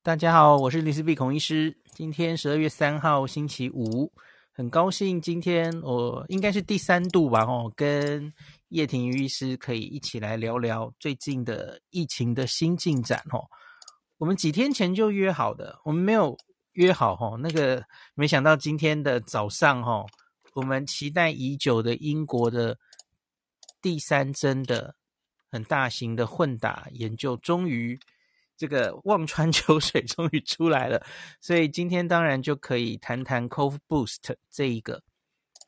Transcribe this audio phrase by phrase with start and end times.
[0.00, 1.76] 大家好，我是林思碧孔医师。
[1.92, 4.10] 今天十二月三号星期五，
[4.52, 8.32] 很高兴今天我应该是第三度吧，哦，跟
[8.68, 13.44] 叶廷瑜医师可以一起来聊聊最近的疫情的新进展，哦。
[14.18, 16.34] 我们几天前就约好的，我们没有
[16.72, 17.84] 约好，哦，那个
[18.14, 20.06] 没想到今天的早上，哦，
[20.54, 22.78] 我们期待已久的英国的
[23.82, 24.94] 第三针的
[25.50, 27.98] 很大型的混打研究，终于。
[28.58, 31.02] 这个 望穿秋水终于出来了，
[31.40, 35.02] 所以今天当然就可以谈谈 Cov Boost 这一个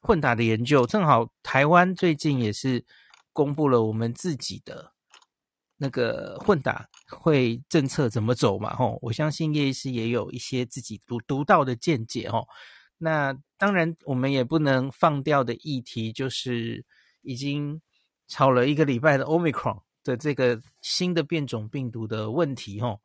[0.02, 0.84] 混打的研究。
[0.84, 2.84] 正好台湾最近也是
[3.32, 4.92] 公布了我们自己的
[5.76, 12.46] 那个混打会政策怎么走嘛，吼，我相信叶医师也有一些自己独独到的见解，吼。
[12.98, 16.84] 那当然我们也不能放掉的议题就是
[17.22, 17.80] 已经
[18.28, 19.80] 吵了一个礼拜的 Omicron。
[20.02, 23.00] 的这个新的变种病毒的问题，哦，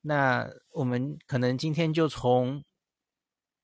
[0.00, 2.64] 那我们可能今天就从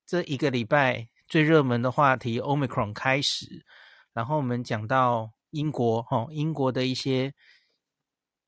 [0.06, 3.64] 这一个礼拜最热门的话题 Omicron 开始，
[4.12, 7.34] 然后我们讲到英国，哈，英国的一些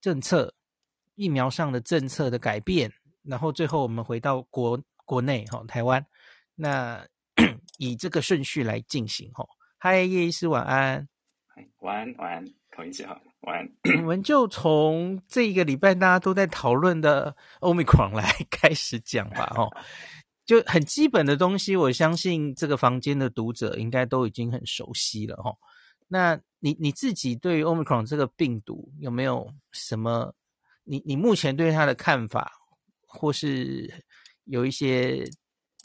[0.00, 0.54] 政策、
[1.14, 6.04] 疫苗上的政策的改变，然后最后我们回到国国内，哈，台湾，
[6.54, 7.06] 那
[7.78, 9.46] 以这个顺序来进行，哈。
[9.78, 11.08] 嗨，叶医师，晚安。
[11.78, 13.18] 晚安，晚安，孔医师好。
[13.96, 19.70] 我们就从这一个礼拜大家都在讨论的 Omicron 来 开始讲吧，哦，
[20.44, 25.56] 就很基本的东西，我相信这个房间的读者应该都已经很熟悉了，哦。
[26.08, 30.34] 那你你自己对于 Omicron 这个病毒有没有什么？
[30.82, 32.52] 你你目前对它的看法，
[33.06, 34.02] 或是
[34.44, 35.24] 有一些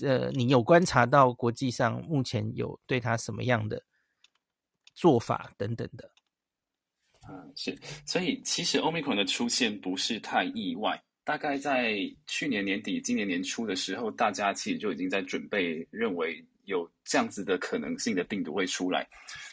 [0.01, 3.83] 呃，你有观察到国际上目前有对它什么样的
[4.95, 6.09] 做法等等的？
[7.27, 11.01] 嗯，是，所以其实 Omicron 的出现不是太意外。
[11.23, 19.07] 大概在去年年底、今年年初的时候，大家其实就已经在准备，认为有这样子的可能性的病毒会出来。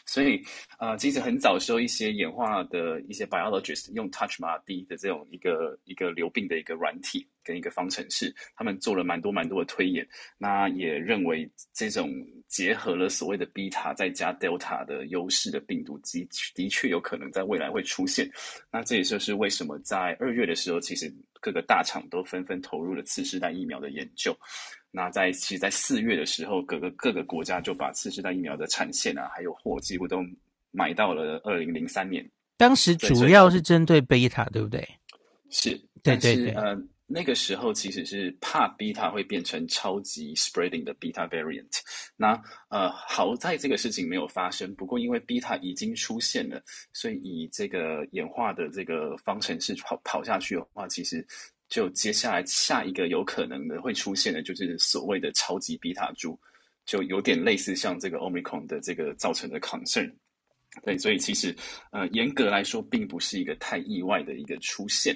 [0.05, 0.41] 所以，
[0.79, 10.05] 呃，其实很早时候，一些演化的一些 biologist 用 TouchMD 的这种一个一个流病的一个软体跟一个方程式，他们做了蛮多蛮多的推演。
[10.37, 12.11] 那也认为这种
[12.49, 18.29] 结合了所谓的 Beta 再加 Delta 的优势的病毒，的的确有可能在未来会出现。
[18.69, 21.11] 那这也就是为什么在二月的时候，其实
[21.43, 24.33] 各个大厂都纷纷投入了次世代疫苗的研究。
[24.89, 30.19] 那在其实，在四月的时候，各个各个国家就把次世代疫苗的产线啊，还有货几乎都
[30.71, 32.25] 买到了二零零三年。
[32.55, 34.87] 当时主要是针对贝塔，对不对？
[35.49, 35.71] 是，
[36.01, 36.51] 对对对。
[36.51, 41.79] 呃，那个时候其实是怕贝塔会变成超级 spreading 的 beta variant。
[42.15, 44.73] 那呃，好在这个事情没有发生。
[44.75, 46.61] 不过因为贝塔已经出现了，
[46.93, 51.25] 所以以这个演化的这个方程式跑跑下去的话，其实。
[51.69, 56.37] 就接下来下一个有可能的会出现的，就是所谓的超级贝塔株，
[56.85, 60.13] 就有点类似像这个 Omicron 的这个造成的 concern。
[60.81, 61.55] 对，所以其实
[61.91, 65.15] 呃严格来说，并不是一个太意外的一个出现。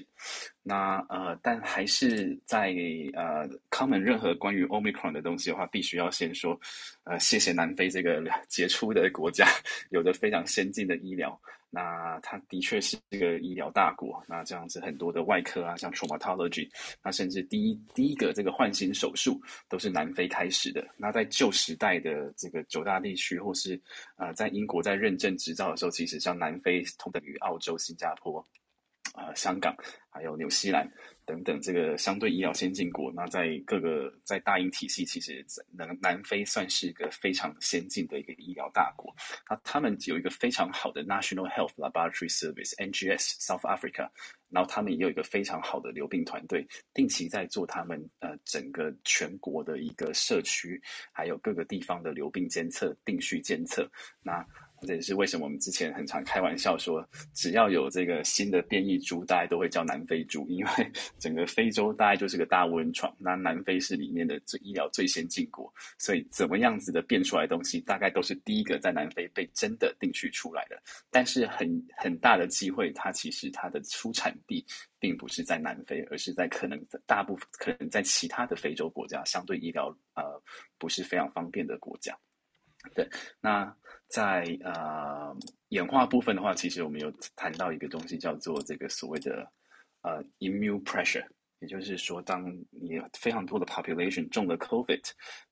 [0.62, 2.75] 那呃，但还是在
[3.13, 6.59] 呃，common 任何关于 Omicron 的东西的话，必须要先说
[7.06, 9.47] 呃谢谢南非这个 杰出的国家，
[9.90, 11.40] 有着非常先进的医疗。
[11.70, 16.70] 那它的确是一个医疗大国，那这样子很多的外科啊，像 traumatology，
[17.04, 20.88] 那甚至第一第一个这个换心手术都是南非开始的。
[20.98, 23.80] 那在旧时代的这个九大地区，或是
[24.16, 28.44] 呃在英国在认证执照的时候，其实像南非同等于澳洲、新加坡、
[29.14, 29.76] 呃香港
[30.10, 30.90] 还有纽西兰。
[31.28, 39.14] 等等，这个相对医疗先进国，那在各个在大英体系，其实南南非算是一个非常先进的一个医疗大国。
[39.50, 44.10] 那他们有一个非常好的 National Health Laboratory Service（NGS） South Africa，
[44.50, 53.86] 然后他们也有一个非常好的流病团队，定期在做他们呃整个全国的一个社区，还有各个地方的流病监测、定序监测。
[54.24, 54.46] 那
[54.86, 60.72] 这也是为什么我们之前很常开玩笑说，只要有这个新的变异株，大家都会叫南非株，因为
[61.18, 70.80] 整个非洲大概就是个大温床，那南非是里面的最医疗最先进国，所以怎么样子的变出来东西，大概都是第一个在南非被真的定序出来的。
[71.10, 74.63] 但是很很大的机会，它其实它的出产地
[75.00, 80.42] 并不是在南非，而是在可能大部分可能在其他的非洲国家，相对医疗呃
[80.78, 82.18] 不是非常方便的国家。
[82.94, 83.06] 对，
[83.42, 83.75] 那
[84.07, 85.36] 在呃
[85.69, 89.45] 演化部分的话，其实我们有谈到一个东西，叫做这个所谓的
[90.01, 91.25] 呃 immune pressure，
[91.59, 95.01] 也就是说，当你非常多的 population 中了 COVID，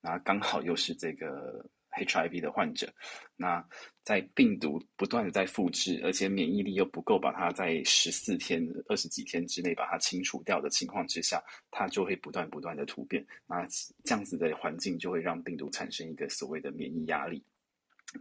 [0.00, 2.92] 那刚好又是这个 HIV 的患者。
[3.36, 3.62] 那
[4.02, 13.22] 在病毒不断的在复制，而且免疫力又不够，把它在十四天、二十几天之内把它清除掉的情况之下，它就会不断不断的突变。
[13.46, 13.66] 那
[14.04, 17.44] 这样子的环境就会让病毒产生一个所谓的免疫压力。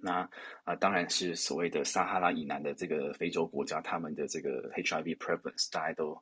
[0.01, 0.27] 那
[0.63, 6.13] 啊、当然是所谓的撒哈拉以南的这个非洲国家，他们的这个 HIV prevalence 大概都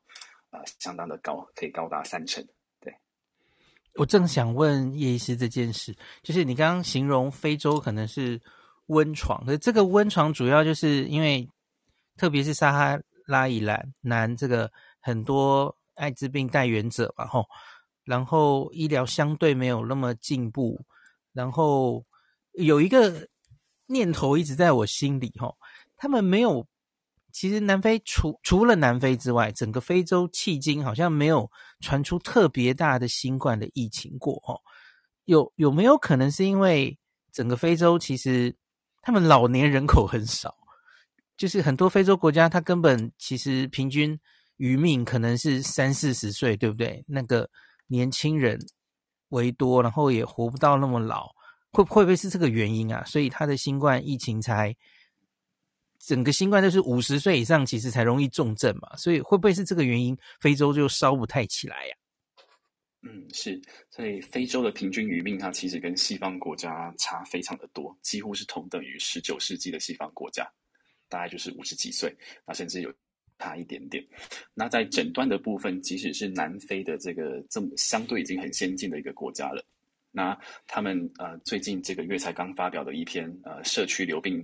[0.50, 2.44] 啊、相当的高，可以高达三成。
[2.80, 2.94] 对，
[3.94, 8.40] 我正想问叶医师这件事，就是你刚刚形容非洲可能是
[8.86, 11.48] 温床，可这个温床主要就是因为，
[12.16, 14.70] 特别是撒哈拉以南南这个
[15.00, 17.46] 很多艾滋病带原者嘛，吼，
[18.04, 20.84] 然后医疗相对没有那么进步，
[21.32, 22.04] 然后
[22.52, 23.26] 有一个。
[23.86, 25.56] 念头一直在我心里，吼，
[25.96, 26.66] 他们没有。
[27.32, 31.50] 其实南非除除了南非之外，整个非洲迄今好像没有
[31.80, 34.62] 传出特别大的新冠的疫情过，吼。
[35.24, 36.96] 有有没有可能是因为
[37.32, 38.54] 整个非洲其实
[39.02, 40.54] 他们老年人口很少，
[41.36, 44.16] 就是很多非洲国家，它根本其实平均
[44.58, 47.04] 余命可能是三四十岁，对不对？
[47.08, 47.50] 那个
[47.88, 48.60] 年轻人
[49.30, 51.34] 为多，然后也活不到那么老。
[51.74, 53.04] 会会不会是这个原因啊？
[53.04, 54.74] 所以他的新冠疫情才
[55.98, 58.96] 整个新冠都是五十岁以上，其实才容易重症嘛。
[58.96, 60.16] 所以会不会是这个原因？
[60.40, 61.96] 非洲就烧不太起来呀？
[63.02, 63.60] 嗯，是。
[63.90, 70.48] 所以非洲的平均余命，它其实跟西方国家差非常的多，几乎是同等于十九世纪的西方国家，
[71.08, 72.14] 大概就是五十几岁，
[72.46, 72.92] 那甚至有
[73.38, 74.02] 差一点点。
[74.54, 79.62] 那在诊断的部分，即使是南非的这个这么相对已经很先进的一个国家了。
[80.16, 80.38] 那
[80.68, 84.38] 他们呃最近这个月才刚发表的一篇呃社区流病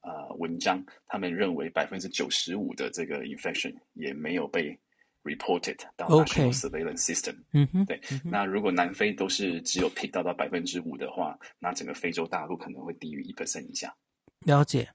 [0.00, 4.76] 呃文章，他们认为百分之九十五的这个 infection 也没有被
[5.22, 7.36] reported 到 national surveillance system。
[7.52, 8.00] 嗯哼，对。
[8.24, 13.94] 那如果南非都是只有 pick 到到百分之五的话，那整个非洲大陆可能会低于一 percent 以下。
[14.44, 14.88] 了解。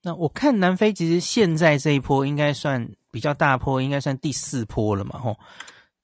[0.00, 5.36] 那我看南非其实现在这一波应该算比较大波，应该算第四波了嘛，吼。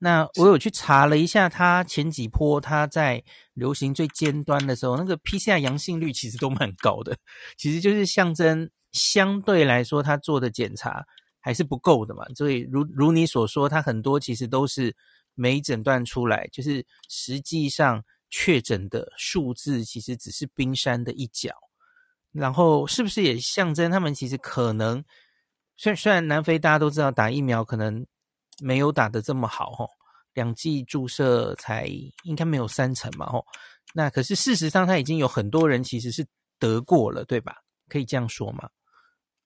[0.05, 3.23] 那我有去查了一下，它前几波它在
[3.55, 7.17] 流行最尖端的时候，那个 PCR 阳性率其实都蛮高的，
[7.57, 11.05] 其实就是象征相对来说它做的检查
[11.41, 12.25] 还是不够的嘛。
[12.35, 14.93] 所以如如你所说，它很多其实都是
[15.37, 21.51] 没诊断出来，就是实际上确诊的数字其实只是冰山的一角。
[22.33, 25.05] 然后是不是也象征他们其实可能，
[25.77, 28.05] 虽然虽然南非大家都知道打疫苗可能。
[28.61, 29.89] 没有打得这么好吼，
[30.35, 31.87] 两剂注射才
[32.25, 33.45] 应该没有三成嘛吼，
[33.95, 36.27] 那可是事实上他已经有很多人其实是
[36.59, 37.57] 得过了，对吧？
[37.89, 38.69] 可以这样说吗？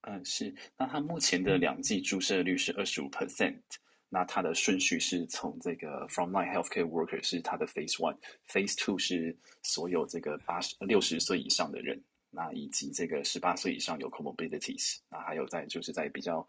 [0.02, 0.54] 嗯，是。
[0.76, 3.60] 那他目前的两剂注射率是二十五 percent，
[4.08, 12.00] 那它的顺序是从这个 frontline healthcare worker 是他的 phase one，phase two 是所有这个八十六十岁以上的人，
[12.30, 16.46] 那以及这个十八岁以上有 comorbidities，那还有在就是在比较。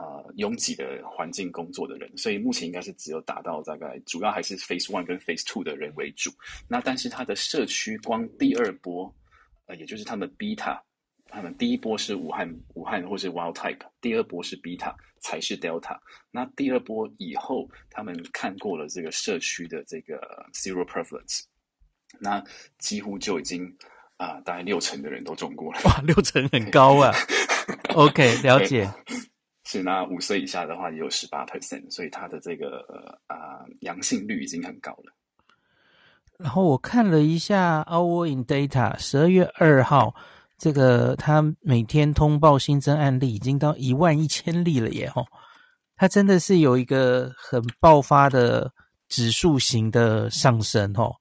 [0.00, 6.30] 呃，拥挤的环境工作的人，所以目前应该是只有达到大概，主要还是 Phase One 跟 Phase Two 的人为主。
[6.66, 9.14] 那但是它的社区光第二波，
[9.66, 10.80] 呃，也就是他们 Beta，
[11.28, 15.98] 他们第一波是武汉武汉或是 Wild Type，第二波是 Beta 才是 Delta。
[16.30, 20.16] 那第二波以后，他们看过了这个社区的这个
[20.54, 21.42] Zero Prevalence，
[22.18, 22.42] 那
[22.78, 23.66] 几乎就已经
[24.16, 25.80] 啊、呃，大概六成的人都中过了。
[25.84, 27.12] 哇，六成很高啊。
[27.94, 28.88] OK，了解。
[29.70, 32.80] 是那五岁以下的话也有十八 percent，所以他的这个
[33.28, 35.14] 啊、呃、阳性率已经很高了。
[36.40, 40.12] 然后我看了一下 Our in Data，十二月二号
[40.58, 45.24] 这个他每天通报新增案例已经到一万一千例了耶吼，
[45.94, 48.72] 他真的是有一个很爆发的
[49.08, 51.14] 指数型的上升吼。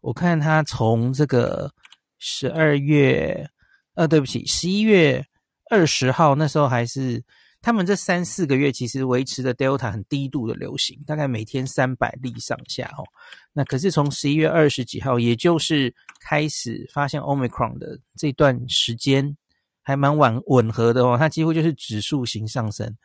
[0.00, 1.70] 我看他从这个
[2.18, 3.46] 十二月，
[3.92, 5.22] 呃，对不起，十一月
[5.68, 7.22] 二十号那时候还是。
[7.62, 13.04] 他们这三四个月其实维持的 Delta 很低度的流行，大概每天三百例上下哦。
[13.52, 19.36] 那可是从十一月二十几号，也就是开始发现 Omicron 的这段时间，
[19.82, 21.18] 还蛮吻吻合的哦。
[21.18, 22.96] 它几乎就是指数型上升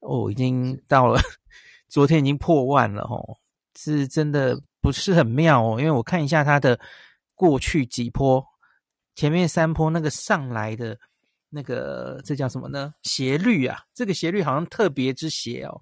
[0.00, 1.18] 哦，已经到了
[1.88, 3.38] 昨天已经破万了哦，
[3.78, 5.80] 是真的不是很妙哦。
[5.80, 6.78] 因为我看一下它的
[7.34, 8.44] 过去几波，
[9.14, 10.98] 前面三波那个上来的。
[11.54, 12.94] 那个这叫什么呢？
[13.02, 15.80] 斜率啊，这个斜率好像特别之斜哦。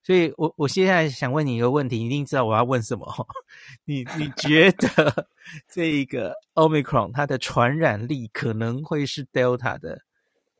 [0.00, 3.06] 所以我我现在想问你一个问题，你一定知道我要问什么。
[3.84, 5.26] 你你觉得
[5.68, 10.00] 这个 Omicron 它的传染力可能会是 Delta 的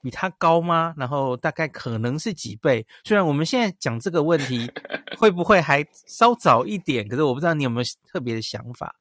[0.02, 0.92] 比它高吗？
[0.98, 2.84] 然后大概可能是几倍？
[3.04, 4.70] 虽然我们现在讲这个问题
[5.16, 8.94] 会不会还稍早一点，可是我不知道你有没有特别的想法。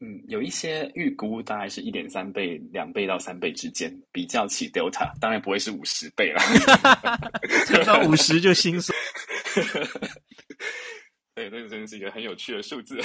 [0.00, 6.40] 嗯，有一些预估大概是一点三倍、两倍到三倍之间，比较起 Delta，当然不会是五十倍了。
[7.66, 8.94] 乘到五十就心酸。
[11.34, 12.98] 对，这个真的是一个很有趣的数字。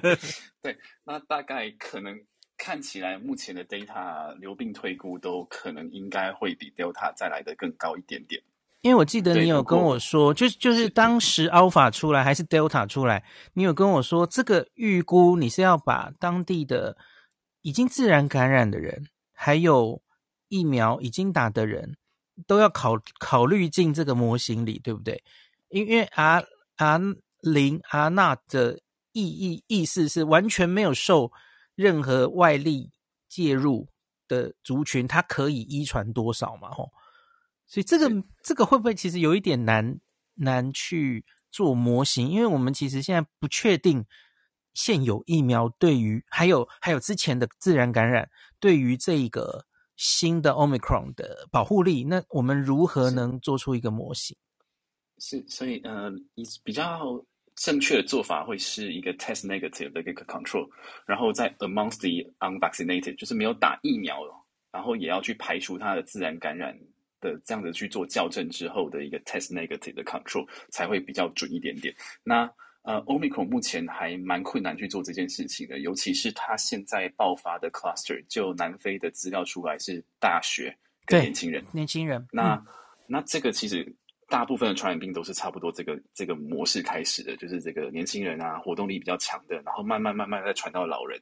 [0.62, 2.18] 对，那大概可能
[2.56, 8.42] 看起来目前的 data 流病推估都可能应该会比 Delta 再来的更高一点点。
[8.82, 13.22] 因为我记得你有跟我说，就是就是当时 Alpha 出来还是 Delta 出来，
[13.52, 16.96] 你有跟我说这个预估你是要把当地的
[17.60, 20.00] 已经自然感染的人，还有
[20.48, 21.98] 疫苗已经打的人
[22.46, 25.22] 都要考考虑进这个模型里，对不对？
[25.68, 26.42] 因为 R
[26.76, 27.00] R
[27.42, 28.80] 零 R 那的
[29.12, 31.30] 意义意思是完全没有受
[31.74, 32.90] 任何外力
[33.28, 33.88] 介入
[34.26, 36.70] 的族群，它可以依传多少嘛？
[36.70, 36.90] 吼。
[37.70, 38.10] 所以这个
[38.42, 40.00] 这个会不会其实有一点难
[40.34, 42.28] 难去做模型？
[42.28, 44.04] 因为我们其实现在不确定
[44.74, 54.36] 现有疫苗对于还有还有之前的自然感染对于这个新的 Omicron 的保护力，那我们如何能做出一个模型？
[55.18, 56.10] 是，所以呃，
[56.64, 57.24] 比较
[57.54, 60.68] 正确的做法会是一个 test negative 的一个 control，
[61.06, 64.18] 然后在 amongst the unvaccinated，就是没有打疫苗，
[64.72, 66.76] 然后也要去排除它的自然感染。
[67.20, 71.94] 的这样子去做校正之后的一个 test negative 的 control 才会比较准一点点。
[72.24, 72.50] 那
[72.82, 80.74] 呃，Omicron 目前还蛮困难去做这件事情的，尤其是它现在爆发的 cluster，就南非的资料出来是大学
[81.04, 82.26] 跟年轻人，年轻人。
[82.32, 82.66] 那、嗯、
[83.06, 83.86] 那这个其实
[84.28, 91.20] 大部分的传染病都是差不多这个这个模式开始的，就是这个年轻人啊，活动力比较强的，然后慢慢慢慢再传到老人。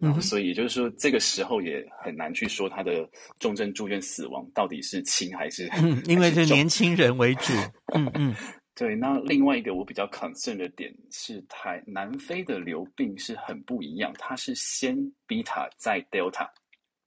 [0.00, 3.04] 然后，所以也就是说，这个时候也很难去说他的
[3.40, 7.52] 重症住院死亡到底是轻还是，嗯，因为是年轻人为主。
[7.96, 8.32] 嗯嗯，
[8.76, 8.94] 对。
[8.94, 16.48] 那另外一个我比较 concern 的点是，台南非的流病是很不一样，它是先 Beta 再 Delta，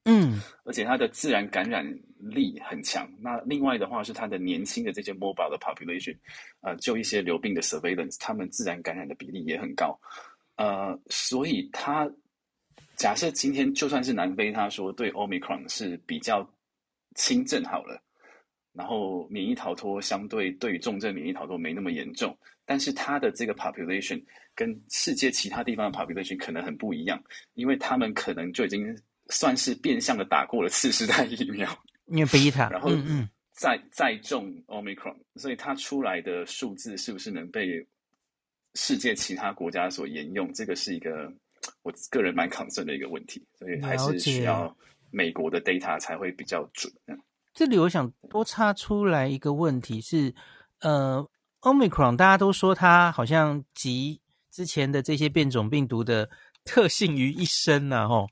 [0.03, 3.09] 嗯，而且它的自然感染力很强。
[3.21, 6.17] 那另外的话是它的年轻的这些 mobile 的 population，
[6.59, 9.97] 呃，就一些流病的 surveillance，他们自然感染的比例也很高。
[10.57, 12.11] 呃，所以它。
[13.01, 16.47] 假设今天就算是南非，他说对 Omicron 是比较
[17.15, 17.99] 轻症好了，
[18.73, 27.19] 然后免疫逃脱相对对于重症免疫逃脱没那么严重，但是他的这个 population 跟世界其他地方的 population 可能很不一样，
[27.55, 28.95] 因为他们可能就已经
[29.29, 32.91] 算是变相的打过了次世代疫苗， 因为 Beta，然后
[33.51, 37.83] 再再中 Omicron，所以它出来的数字是不是能被
[38.75, 40.53] 世界其他国家所沿用？
[40.53, 41.33] 这个是一个。
[41.83, 44.75] 我个人蛮 concern 的一个问题，所以还是需要
[45.09, 46.91] 美国的 data 才会比较准。
[47.53, 50.33] 这里我想多插出来一个问题是，
[50.79, 51.27] 呃
[51.61, 56.29] ，Omicron 大家都说它好像集之前的这些变种病毒的
[56.63, 58.27] 特性于一身呢，吼。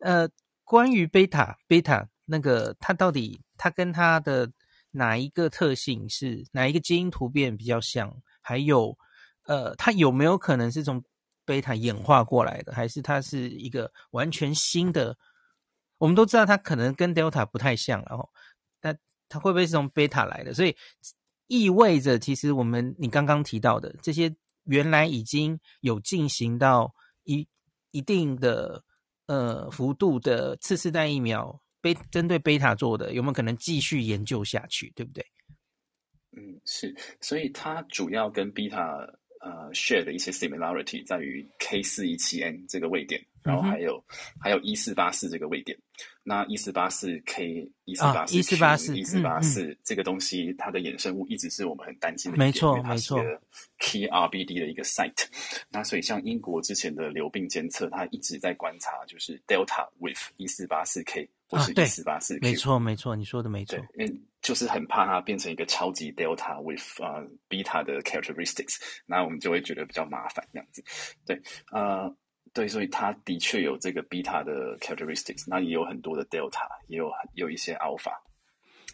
[0.00, 0.28] 呃，
[0.64, 4.50] 关于 beta beta 那个它到底它跟它的
[4.90, 8.14] 哪一个特性是哪一个基因突变比较像？
[8.40, 8.96] 还有，
[9.44, 11.02] 呃，它有没有可能是从
[11.50, 15.18] 贝塔演化过来的，还是它是一个完全新的？
[15.98, 18.30] 我们都知道它可能跟 Delta 不太像，然后，
[18.80, 18.96] 但
[19.28, 20.54] 它会不会是从贝塔来的？
[20.54, 20.76] 所以
[21.48, 27.44] 意味着，其实我们你刚刚提到的这些原来已经有进行到一
[27.90, 28.84] 一定的
[29.26, 34.92] 呃幅度的次世代疫苗，贝针对贝塔做的，有没有可能继续研究下去？
[34.94, 35.26] 对不对？
[36.36, 39.04] 嗯，是，所以它主要跟贝塔。
[39.40, 45.76] 呃，share 的一些 similarity 在于 K 四一七 N 这个位点，然后还有、嗯、还有一四八四这个位点。
[46.22, 53.18] 那一四八四 K 一四八四一四八四一四八四这个东西，它的衍生物一直是我们很担心的没错没错
[53.78, 55.26] ，Key RBD 的一个 site。
[55.70, 62.40] 那所以像英国之前的流病监测，它一直在观察，就是 Delta with 一四八四 K 或是一四八四 Q。
[62.42, 63.78] 没错没错，你说的没错。
[64.42, 70.82] 就是很怕它变成一个超级 Delta with 啊、uh, Beta 的 characteristics，那我们就会觉得比较麻烦这样子。
[71.26, 71.38] 对，
[71.70, 72.10] 呃，
[72.52, 78.12] 对，所以它的确有这个 Beta 的 characteristics，那也有很多的 Delta，也有有一些 Alpha，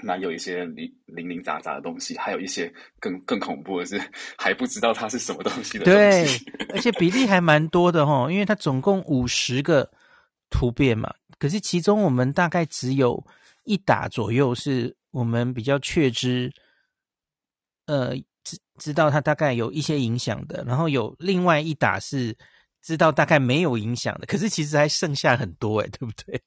[0.02, 4.00] 那有一些零零零杂杂的东西，还有一些更更恐怖的是
[4.36, 5.94] 还不知道它是什么东西的东
[6.26, 6.44] 西。
[6.44, 9.90] 对，而且比例还蛮多的齁，因为它总共五十个
[10.50, 13.24] 突变嘛，可是其中我们大概只有
[13.64, 14.96] 一打左右是。
[15.12, 16.52] 我们比较确知，
[17.86, 22.36] 呃，知知道它大概有一些影响的，然后有另外一打是
[22.86, 26.40] 知道大概没有影响的，可是其实还剩下很多诶，对不对？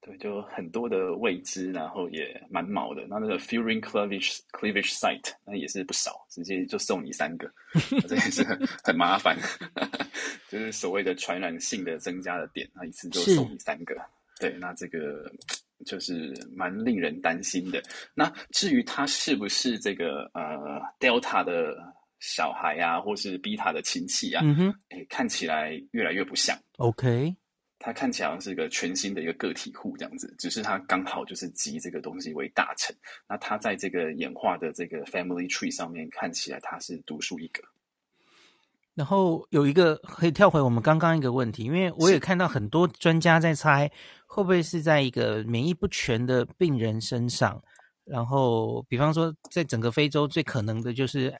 [0.00, 3.06] 对，就很多的未知，然后也蛮毛的。
[3.08, 7.48] 那那个 furin cleavage cleavage site 那也是不少，直接就送你三个，
[8.08, 9.38] 这也是很很麻烦。
[10.50, 13.94] 就是所谓的传染性的增加的点，那一次就送你三个。
[14.40, 15.30] 对，那这个
[15.86, 17.80] 就是蛮令人担心的。
[18.14, 21.76] 那至于它是不是这个呃 Delta 的
[22.20, 24.42] 小孩啊，或是 Beta 的亲戚啊？
[24.44, 26.56] 嗯哼，哎，看起来越来越不像。
[26.76, 27.34] OK。
[27.82, 32.94] 他看起来好像是一个全新的一个个体户这样子，只是他刚好就是集这个东西为大成。
[33.26, 37.62] 那他在这个演化的这个 family tree 上面看起来他是独树一格。
[38.94, 43.90] 然后有一个可以跳回我们刚刚一个问题，因为我也看到很多专家在猜
[44.26, 47.62] 会不会是在一个免疫不全的病人身上，
[48.04, 51.34] 然后比方说在整个非洲最可能的就是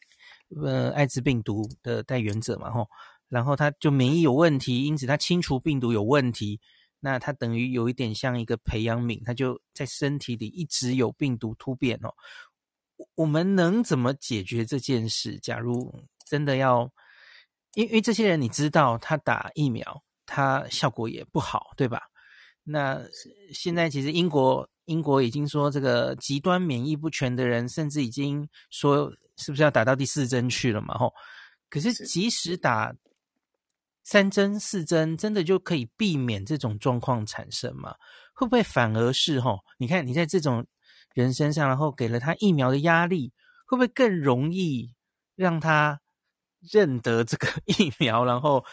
[0.62, 2.88] 呃艾滋病毒的带源者嘛，吼。
[3.28, 6.60] 然后他就免疫有问题，因此他清除病毒有问题。
[6.98, 12.12] 那他等于有一点像一个培养皿，他就在身体里一直有病毒突变哦。
[13.14, 15.38] 我们能怎么解决这件事？
[15.38, 15.94] 假如
[16.26, 16.90] 真的要，
[17.74, 22.02] 因为因为这些人你知道，他打疫苗，他效果也不好，对吧？
[22.64, 23.00] 那
[23.54, 30.98] 现在其实英国英国已经说，这个极端免疫不全的人，甚至已经说是不是要打到第四针去了嘛？
[30.98, 31.12] 吼，
[31.68, 32.92] 可是即使打。
[34.02, 37.94] 三针四针真的就可以避免这种状况产生吗？
[38.34, 39.60] 会不会反而是吼？
[39.78, 40.66] 你看你在这种
[41.14, 43.32] 人身上，然后给了他疫苗的压力，
[43.66, 44.92] 会不会更容易
[45.36, 46.00] 让他
[46.72, 48.64] 认得这个疫苗，然后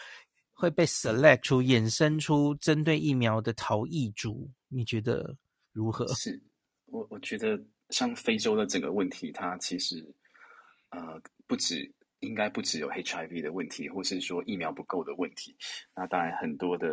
[0.54, 4.50] 会被 select 出衍生出针对疫苗的逃逸株？
[4.68, 5.36] 你觉得
[5.78, 6.06] 如何？
[6.14, 6.40] 是
[6.86, 10.04] 我我觉得像非洲的整个问题，它其实
[10.90, 11.90] 呃不止。
[12.20, 15.56] 应该不只有 HIV 的问题，或是说疫苗不够的问题。
[15.94, 16.88] 那当然，很多的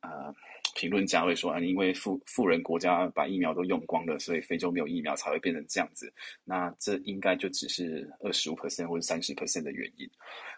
[0.00, 0.34] 呃
[0.74, 6.10] 评论家会说啊，因为富富人国家把疫苗都用光了，所以非洲没有疫苗才会变成这样子。
[6.44, 10.10] 那这应该就只是二十五 percent 或者三十 percent 的原因。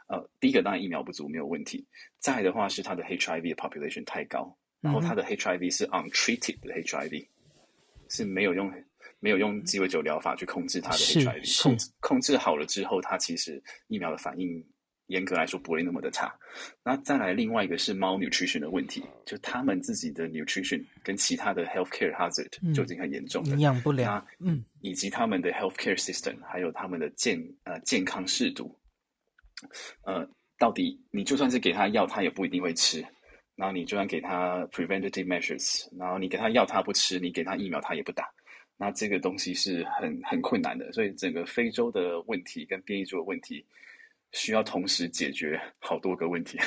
[0.07, 1.85] 呃，第一个当然疫苗不足没有问题，
[2.21, 7.27] 再的话是它的 HIV 的 population 太高，然后它的 HIV 是 untreated 的 HIV，
[8.09, 8.73] 是没有用。
[9.19, 14.63] 没有用鸡尾酒疗法去控制它的 HIV，控制控制好了之后，它其实疫苗的反应
[15.07, 16.33] 严格来说不会那么的差。
[16.85, 28.78] 那再来另外一个是 malnutrition 的问题，就他们自己的 nutrition 跟其他的 healthcare hazard 就已经很严重了，营养不良，嗯，以及他们的 healthcare system 还有他们的健呃健康适度，
[30.02, 30.28] 呃，
[30.59, 33.04] 到底你就算是给他药，他也不一定会吃。
[33.56, 38.25] 然后你就算给他 preventative measures，然后你给他药他不吃，你给他疫苗他也不打。
[38.76, 43.64] 那这个东西是很很困难的，所以整个非洲的问题跟变异株的问题
[44.32, 46.58] 需要同时解决好多个问题，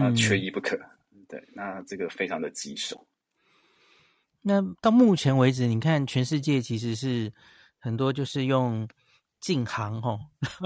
[0.00, 0.78] 啊，缺一不可。
[1.28, 3.06] 对，那这个非常的棘手。
[4.40, 7.30] 那到目前为止，你看全世界其实是
[7.78, 8.88] 很多就是用
[9.40, 10.18] 禁航吼，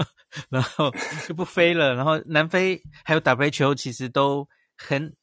[0.49, 0.89] 然后
[1.27, 5.13] 就不飞了，然后南非还有 WHO 其实都很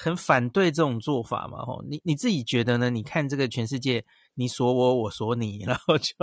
[0.00, 1.82] 很反对这种做法嘛吼。
[1.88, 2.88] 你你自己觉得呢？
[2.88, 4.04] 你看这个全世界。
[4.40, 6.14] 你锁我，我锁你， 然后就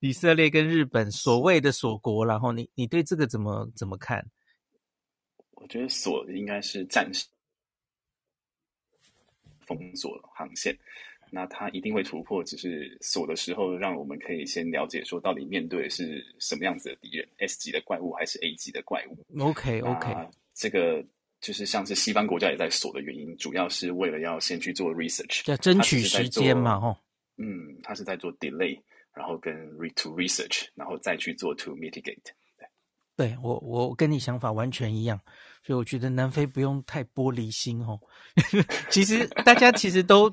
[0.00, 4.28] 以色列跟日本所谓的锁国，然后你你对这个怎么怎么看？
[5.52, 7.24] 我觉得锁应该是暂时
[9.60, 10.76] 封锁航线，
[11.30, 20.12] 那它一定会突破，只是锁的时候让我们可以先了解说到底面对是什么样子的敌人，S 级的怪物还是 A 级的怪物？OK OK，
[20.54, 21.06] 这个。
[21.40, 26.96] 就是像是西方国家也在锁的原因，主要是为了要先去做 research，要争取时间嘛，吼。
[27.36, 28.76] 嗯，他是在做 delay，
[29.14, 32.66] 然后跟 re to research，然后再去做 to mitigate 对。
[33.16, 35.20] 对，我我跟你想法完全一样，
[35.64, 37.98] 所以我觉得南非不用太玻璃心哦。
[38.90, 40.32] 其实大家其实都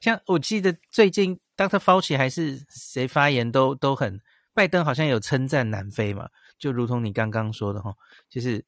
[0.00, 1.78] 像我记得最近 Dr.
[1.78, 4.18] Fauci 还是谁发言都都很，
[4.54, 7.94] 拜登好像有称赞南非嘛，就如同你刚刚说的哈，
[8.30, 8.64] 就是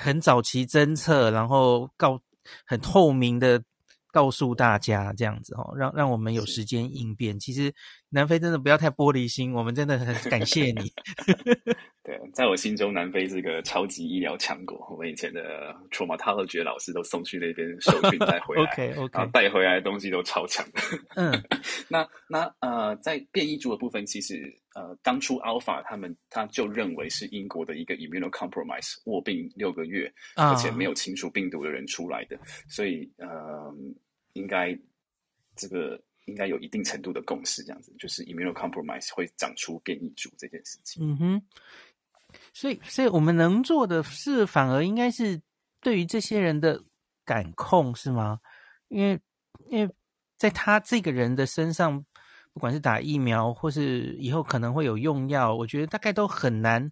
[0.00, 2.20] 很早期侦测，然后告
[2.66, 3.62] 很透明的。
[4.12, 7.38] 告诉大家这样子哦，让让我们有时间应变。
[7.38, 7.72] 其实
[8.08, 10.92] 南非真的不要太玻璃心，我们真的很感谢你。
[12.02, 14.88] 对，在我心中，南非是个超级医疗强国。
[14.90, 20.66] 我们以前的 traumatology 老师都送去那边受训再回来， OK OK，然后带回来的东西都超强。
[21.14, 21.30] 嗯，
[21.88, 33.74] 那那呃，在变异株的部分，其实呃，当初 Alpha 他们他就认为是英国的一个 immunocompromise 卧病六个月，而且没有清除病毒的人出来的，啊、所以呃，
[34.32, 34.76] 应该
[35.54, 41.06] 这个应该有一定程度的共识，这样子就是 immunocompromise 会长出变异株这件事情。
[41.06, 41.42] 嗯哼。
[42.52, 45.40] 所以，所以我们能做的是，反而应该是
[45.80, 46.82] 对于这些人的
[47.24, 48.40] 感控，是吗？
[48.88, 49.20] 因为，
[49.68, 49.94] 因为
[50.36, 52.04] 在他这个人的身上，
[52.52, 56.90] 不管是打疫苗，或是以后可能会有用药，我觉得大概都很难，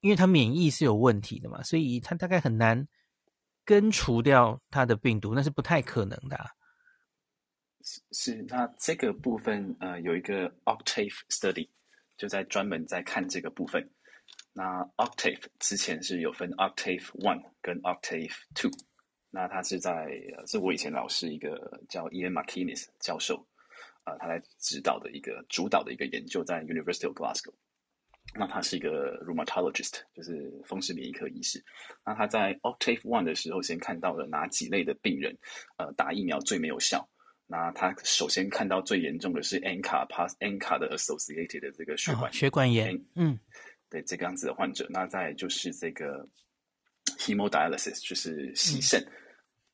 [0.00, 2.86] 因为他免疫是有问题的嘛，所以他大概很难
[3.64, 6.46] 根除掉他的病毒，那是不太可能的啊。
[7.82, 11.68] 是是，那这个部分呃有一个 Octave study
[12.16, 13.90] 就在专门在看这个部分。
[14.58, 18.72] 那 Octave 之前是有分 Octave One 跟 Octave Two，
[19.30, 20.10] 那他是在
[20.48, 23.36] 是我以前老师一个叫 Ian McInnes 教授
[24.02, 27.54] 啊、呃，他来指导的一个主导的一个研究在 University of Glasgow。
[28.34, 31.64] 那他是一个 rheumatologist，就是风湿免疫科医师。
[32.04, 35.38] 那他在 Octave One 的时候，先看到了哪几类的病人，
[35.76, 37.08] 呃，打疫苗最没有效。
[37.46, 43.38] 那他首先看到最严重的是 ANCA pass ANCA 的 associated 的这个血管、哦、血管炎，嗯，
[43.90, 44.86] 对这个样子的患者。
[44.90, 46.28] 那再就是这个
[47.18, 49.00] hemodialysis，就是洗肾。
[49.02, 49.12] 嗯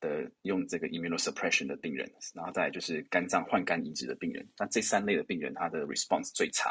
[0.00, 6.70] 的用这个 immunosuppression 的病人，然后再就是肝脏换肝移植的病人，那这三类的病人，他的 response 最差。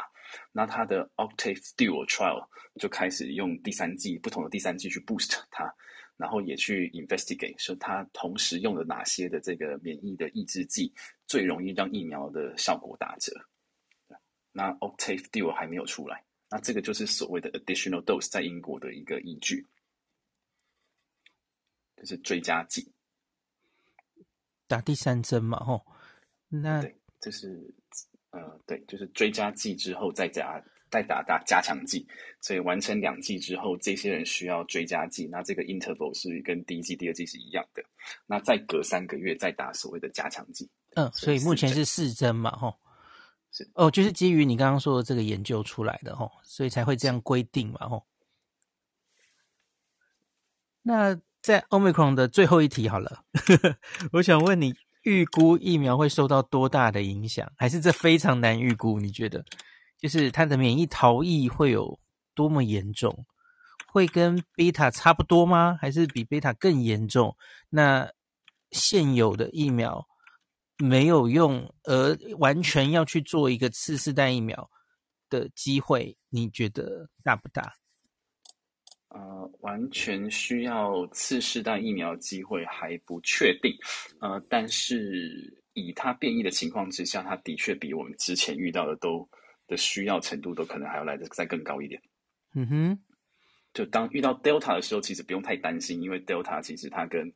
[0.52, 2.46] 那他的 Octave Dual Trial
[2.78, 5.68] 就开始用第三剂不同的第三剂去 boost 它，
[6.16, 10.94] 然后也去 investigate 说他同时用了哪些的这个免疫的抑制剂，
[11.26, 13.32] 最容易让疫苗的效果打折。
[14.52, 16.22] 那 Octave Dual 还没有出来，
[16.54, 19.66] 那这个就是所谓的 additional dose 在英国的一个依据，
[21.96, 22.92] 就是追加剂。
[24.68, 25.84] 打第三针嘛，吼，
[26.48, 27.74] 那对，就是
[28.30, 30.62] 呃，对，就是追加剂之后再加
[30.92, 32.06] 再打打加强剂，
[32.40, 37.82] 所以完成两剂之后，这些人需要追加剂，那这个 interval 是跟第一剂、第二剂是一样的，
[38.26, 40.70] 那再隔三个月再打所谓的加强剂。
[40.94, 42.78] 嗯，所以目前是四针嘛，吼，
[43.74, 48.06] 哦，就是基于你刚刚说的这个研究出来的，吼，所以才会这样规定嘛，吼。
[50.82, 51.20] 那。
[51.44, 53.22] 在 Omicron 的最后一题好了，
[54.12, 57.52] 我想问你，预估疫苗会受到多大的影响？
[57.54, 58.98] 还是这非常难预估？
[58.98, 59.44] 你觉得，
[59.98, 62.00] 就是它的免疫逃逸会有
[62.34, 63.26] 多么严重？
[63.92, 65.76] 会跟贝塔差不多吗？
[65.78, 67.36] 还是比贝塔更严重？
[67.68, 68.10] 那
[68.70, 70.08] 现有的疫苗
[70.78, 74.68] 没有用，而完全要去做一个次世代疫苗
[75.30, 77.72] 的机会，你觉得大不大？
[79.10, 83.72] 呃，完全需要次世代疫苗机会还不确定，
[84.20, 89.28] 呃，但是以它变异的情况之下，它的确比我们之前遇到的都
[89.68, 92.02] 的需要程度都可能还要来得再更高一点。
[92.54, 92.98] 嗯哼，
[93.72, 97.32] 就当遇到 Delta 的时候，其实不用太担心，因为 Delta 其实它跟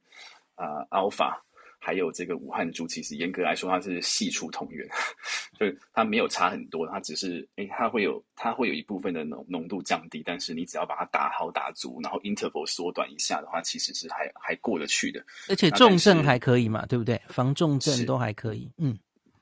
[0.56, 1.40] 啊、呃、Alpha。
[1.78, 4.86] 还有这个武汉株，其实严格来说，它是系出同源，
[5.58, 15.24] 就是它没有差很多，它只是诶，它会有它会有一部分的浓浓度降低，但是你只要把它打好打足，然后 interval 缩短一下的话，其实是还还过得去的。
[15.48, 17.20] 而且重症还可以嘛，对不对？
[17.28, 18.68] 防重症都还可以。
[18.76, 18.98] 嗯，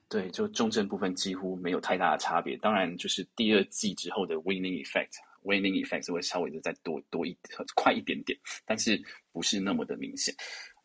[0.08, 2.56] 对，就重症部分几乎没有太大的差别。
[2.58, 7.36] 当然，就是第二季之后的 winning effect，winning effect 是会稍微的再多多一
[7.74, 10.34] 快一点点，但是不是那么的明显。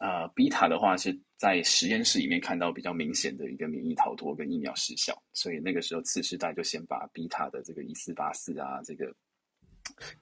[0.02, 9.16] 呃，Beta 的话是在实验室里面看到比较明显的一个免疫逃脱跟疫苗失效，所以那个时候次世代就先把 Beta 的这个一四八四啊，这个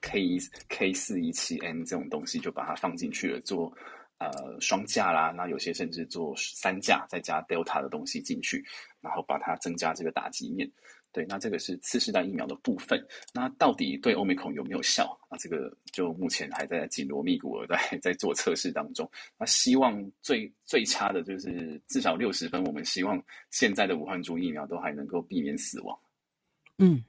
[0.02, 0.38] K 一
[0.68, 3.72] K 四一七 N 这种东西就把它放进去了，做
[4.18, 8.62] 呃双价啦，那有些甚至做三价，再加 Delta 的东西进去，
[9.00, 10.70] 然后把它增加这个打击面。
[11.12, 13.04] 对，那这个是次世代疫苗的部分。
[13.34, 15.18] 那到底对 Omicron 有没有效？
[15.28, 19.10] 啊，这个就目前还在紧锣密鼓的在在做测试当中。
[19.36, 22.62] 那希望最最差的就是至少六十分。
[22.64, 23.20] 我们希望
[23.50, 25.98] 现在的武汉株疫苗都还能够避免死亡。
[26.78, 27.02] 嗯，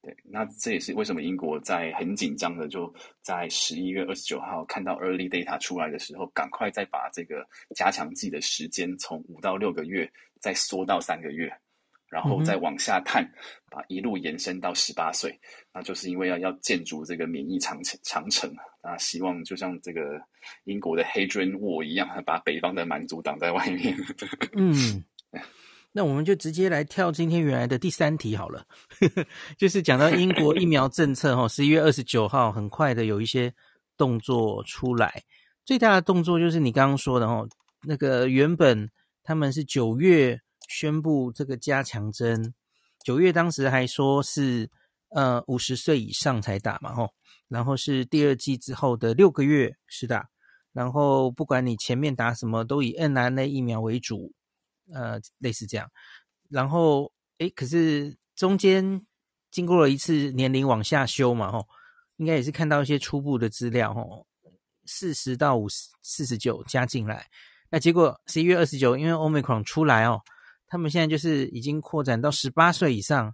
[0.00, 0.16] 对。
[0.22, 10.08] 那这也是为什么英国在很紧张的，就在十一月二十九号看到 early data 出来的时候，赶快再把这个加强剂的时间从五到六个月
[10.40, 11.52] 再缩到三个月。
[12.14, 13.28] 然后再往下探，
[13.68, 15.36] 把一路延伸到十八岁，
[15.72, 18.48] 那就是因为要要建筑这个免疫长城长城
[18.82, 20.00] 啊，希望就像这个
[20.62, 23.96] 英国的 Hadrian Wall 一样，把北方的蛮族挡在外面。
[24.52, 25.02] 嗯，
[25.90, 28.64] 那我们就直接来跳今天原来的第三题好了，
[29.58, 33.52] 就是讲到英国疫苗政策哈，十一月二十九号很快的有一些
[33.96, 35.20] 动作出来，
[35.64, 37.44] 最大的动作就是你刚刚说的哈，
[37.82, 38.88] 那个原本
[39.24, 40.40] 他们是九月。
[40.68, 42.54] 宣布这个加强针，
[43.04, 44.70] 九月当时还说是
[45.10, 47.10] 呃五十岁以上才打嘛吼，
[47.48, 50.28] 然后是第二剂之后的六个月是打，
[50.72, 54.32] 然后不管你前面打什么，都以 N R N A 疫苗为主，
[54.92, 55.90] 呃类似这样，
[56.48, 59.04] 然后诶可是中间
[59.50, 61.66] 经过了一次年龄往下修嘛吼，
[62.16, 64.26] 应该也是看到一些初步的资料吼，
[64.86, 67.28] 四十到五十四十九加进来，
[67.68, 70.20] 那结果十一月二十九因为 Omicron 出来哦。
[70.74, 73.32] 他们现在就是已经扩展到十八岁以上，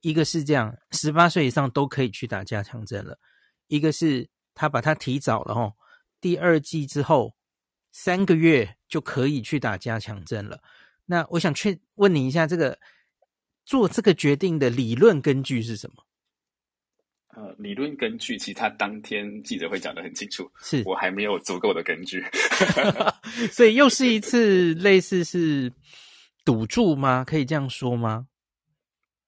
[0.00, 3.14] 一个是这样，十八岁以上都可以去打加强针了；
[3.68, 5.74] 一个是他把它提早了吼，
[6.20, 7.32] 第二季之后
[7.92, 10.60] 三个月就可以去打加强针了。
[11.06, 12.76] 那我想去问你一下，这个
[13.64, 16.04] 做这个决定的理论根据是什么？
[17.36, 22.20] 呃，理论根据其实他当天记者会讲的很清楚，是我还没有足够的根据，
[23.52, 25.72] 所以又是一次类似是
[26.44, 27.24] 赌注吗？
[27.24, 28.26] 可以这样说吗？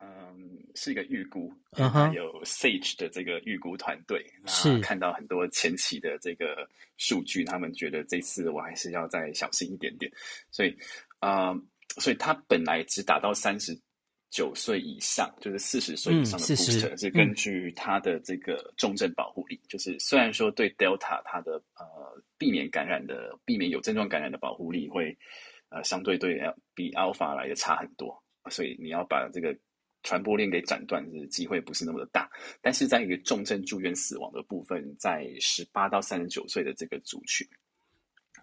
[0.01, 10.11] 嗯是一个预估，嗯哼，有 Sage 的这个预估团队，是看到很多前期的这个数据，他们觉得这次我还是要再小心一点点，
[10.51, 10.75] 所以
[11.19, 11.63] 啊、呃，
[11.99, 13.79] 所以他本来只打到三十
[14.31, 21.85] 九岁以上，就是四十岁以上的 booster，、嗯、是根据他的这个重症保护力，嗯、就是虽然说对 Delta 它的呃
[22.39, 25.15] 避免感染的、避免有症状感染的保护力会
[25.73, 26.41] 呃相对对
[26.75, 29.57] 比 Alpha 来的差很多，所以你要把这个。
[30.05, 32.29] 传播链给斩断的机会不是那么的大，
[32.61, 37.47] 但是在一个重症住院死亡的部分，在十八到三十九岁的这个族群，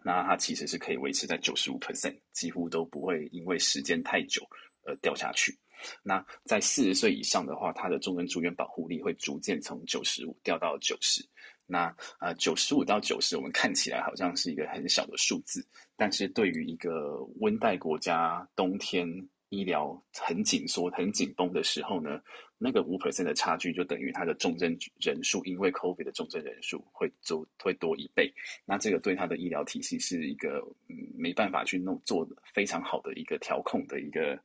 [0.01, 4.41] 那它其实是可以维持在九十五 percent，几乎都不会因为时间太久
[4.85, 5.53] 而掉下去。
[6.01, 11.21] 那在四十岁以上的话，它的重症住院保护力会逐渐从九十五掉到九十。
[11.69, 19.07] 那呃，九十五到九十，我们看起来好像是一个很小的数字，但是对于一个温带国家冬天。
[19.51, 22.21] 医疗很紧缩、很紧绷的时候呢，
[22.59, 28.31] 那个五 percent 的差距就等于它的重症人数，因为 COVID 的重症人数会就会多一倍。
[28.63, 34.39] 那这个对它的医疗体系是一个嗯没办法去弄做的非常好的一个调控的一个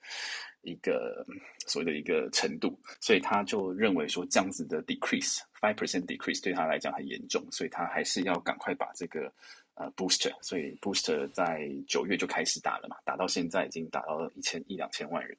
[0.65, 1.25] 一个
[1.67, 9.33] 所谓的一个程度，所以他就认为说这样子的 decrease five percent decrease 对他来讲很严重，所以他还是要赶快把这个。
[9.77, 15.37] 呃，booster，所以 booster 在九月就开始打了嘛，打到现在已经打到一千一两千万人。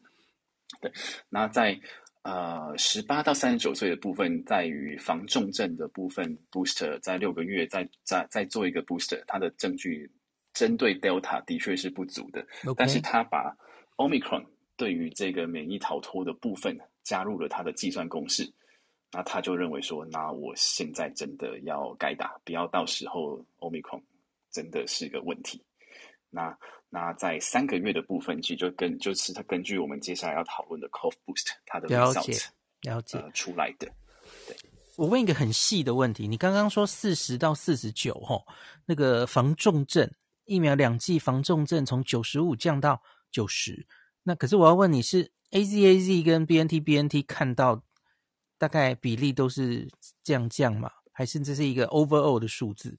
[0.81, 0.91] 对，
[1.29, 1.79] 那在
[2.23, 10.11] 呃十八到三十九岁的部分，在于防重症的部分，booster 在六个月再再再做一个 booster，它的证据
[10.51, 13.55] 针对 Delta 的确是不足的.但是他把
[13.95, 14.45] Omicron
[14.77, 18.51] 对于这个免疫逃脱的部分加入了他的计算公式，
[19.11, 24.01] 那他就认为说，那我现在真的要该打，不要到时候 Omicron。
[24.51, 25.61] 真的是个问题。
[26.29, 26.57] 那
[26.89, 32.38] 那在三个月的部分，其实就跟就是他根据我们接下来要讨论的 Cough Boost 它的了解
[32.83, 33.91] 了解、呃、出来的。
[34.47, 34.55] 对，
[34.95, 38.45] 我问一个很细的问题，你刚刚说四十到四十九吼，
[38.85, 40.09] 那个防重症
[40.45, 43.85] 疫苗两剂防重症从九十五降到九十，
[44.27, 47.83] 那可是我要问你是 A Z A Z 跟 B N T B N T 看到
[48.57, 49.88] 大概比例都是
[50.23, 50.89] 这样降吗？
[51.11, 52.97] 还是这是一个 overall 的数字？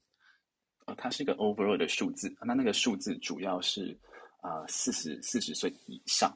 [0.85, 3.95] 呃，它是一个 overall 的数字，那那个数字主要是
[4.39, 6.33] 啊四十四十岁以上。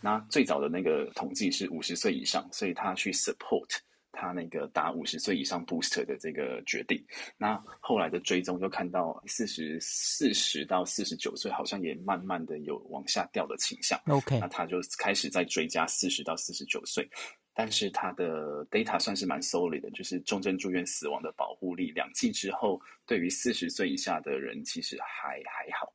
[0.00, 3.68] 那最早的那个统计是五十岁以上，所以他去 support
[4.12, 7.02] 他那个打五十岁以上 booster 的这个决定。
[7.36, 14.00] 那后来的追踪就看到四十四十到四十九岁好像也慢慢的有往下掉的倾向。
[14.06, 17.08] OK，那他就开始在追加四十到四十九岁。
[17.54, 25.92] 但是它的 data 算是蛮 solid 的，就是重症住院死亡的保护力，两剂之后，对于四十岁以下的人其实还还好。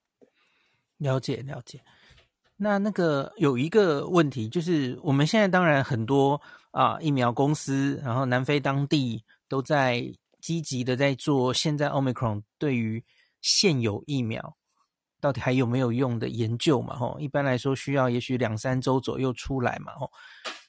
[0.97, 1.81] 了解了解。
[2.57, 6.41] 那那个有一个问题，就是我们现在当然很多
[6.71, 13.03] 啊疫苗公司，然后南非当地都在积极的在做现在 Omicron 对于
[13.41, 14.57] 现有疫苗
[15.19, 16.95] 到底还有没有用的研究嘛？
[16.95, 19.93] 吼，一般来说需要也许两三周左右出来嘛？
[19.93, 20.11] 吼。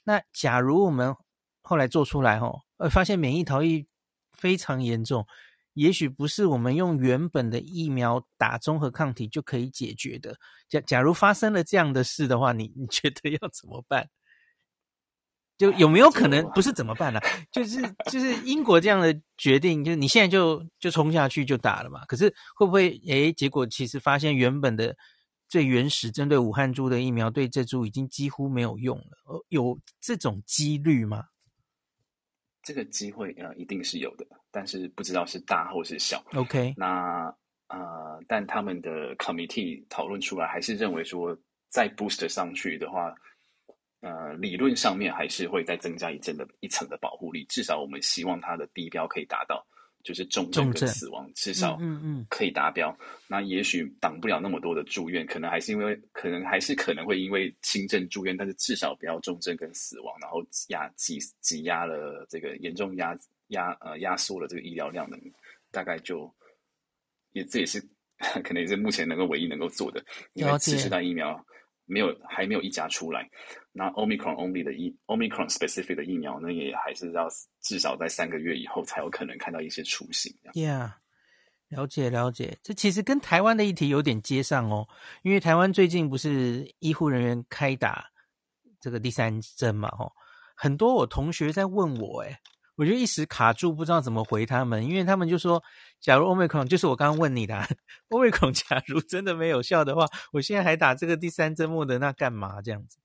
[0.04, 1.14] 那假如我们
[1.62, 3.86] 后来做出来吼，呃，发现免疫逃逸
[4.32, 5.26] 非常严重，
[5.78, 10.36] 也许不是我们用原本的疫苗打综合抗体就可以解决的。
[10.68, 14.08] 假假如发生了这样的事的话，你你觉得要怎么办？
[15.56, 17.26] 就有没有可能不是怎么办呢、啊？
[17.50, 22.04] 就是就是英国这样的决定，就是你现在就就冲下去就打了嘛？
[22.06, 24.96] 可是会不会诶，结果其实发现原本的。
[25.50, 29.16] 最原始针对武汉株的疫苗，对这株已经几乎没有用了。
[29.24, 31.24] 呃，有这种几率吗？
[32.68, 36.22] 这个机会呃，一定是有的，但是不知道是大或是小。
[36.34, 37.34] OK，那
[37.68, 41.34] 呃，但他们的 committee 讨论出来，还是认为说，
[41.70, 43.14] 再 boost 上去的话，
[44.02, 47.42] 呃，理论上面还是会再增加一阵的一层的保护力。
[47.46, 49.66] 至少我们希望它的低标可以达到。
[50.04, 63.16] 就是重症跟死亡至少嗯嗯可以达标，那也许挡不了那么多的住院，可能还是因为可能还是可能会因为轻症住院，但是至少不要重症跟死亡，然后压挤挤压了这个严重压
[63.48, 65.20] 压呃压缩了这个医疗量能，
[65.70, 66.32] 大概就
[67.32, 67.80] 也这也是
[68.42, 71.44] 可能也是目前能够唯一能够做的，因为次世代疫苗。
[71.90, 73.26] 没有，还没有一家出来。
[73.78, 77.28] 那 Omicron only 的疫，Omicron specific 的疫苗呢，也还是要
[77.62, 80.34] 至少在三个月以后才有可能看到一些雏形。
[80.52, 80.94] Yeah，
[81.68, 84.88] 了解了解，这其实跟台湾的议题有点接上哦，
[85.22, 88.06] 因为台湾最近不是医护人员开打
[88.80, 90.12] 这个第三针嘛，吼，
[90.56, 92.36] 很多我同学在问我，诶
[92.74, 95.62] 我就一时卡住，不知道怎么回他们，因为他们就说，
[96.00, 97.60] 假如 Omicron 就是我刚刚问你的
[98.08, 102.62] ，Omicron 假如真的没有效的话，我现在还打这个第三针莫德纳干嘛？
[102.62, 102.98] 这样子，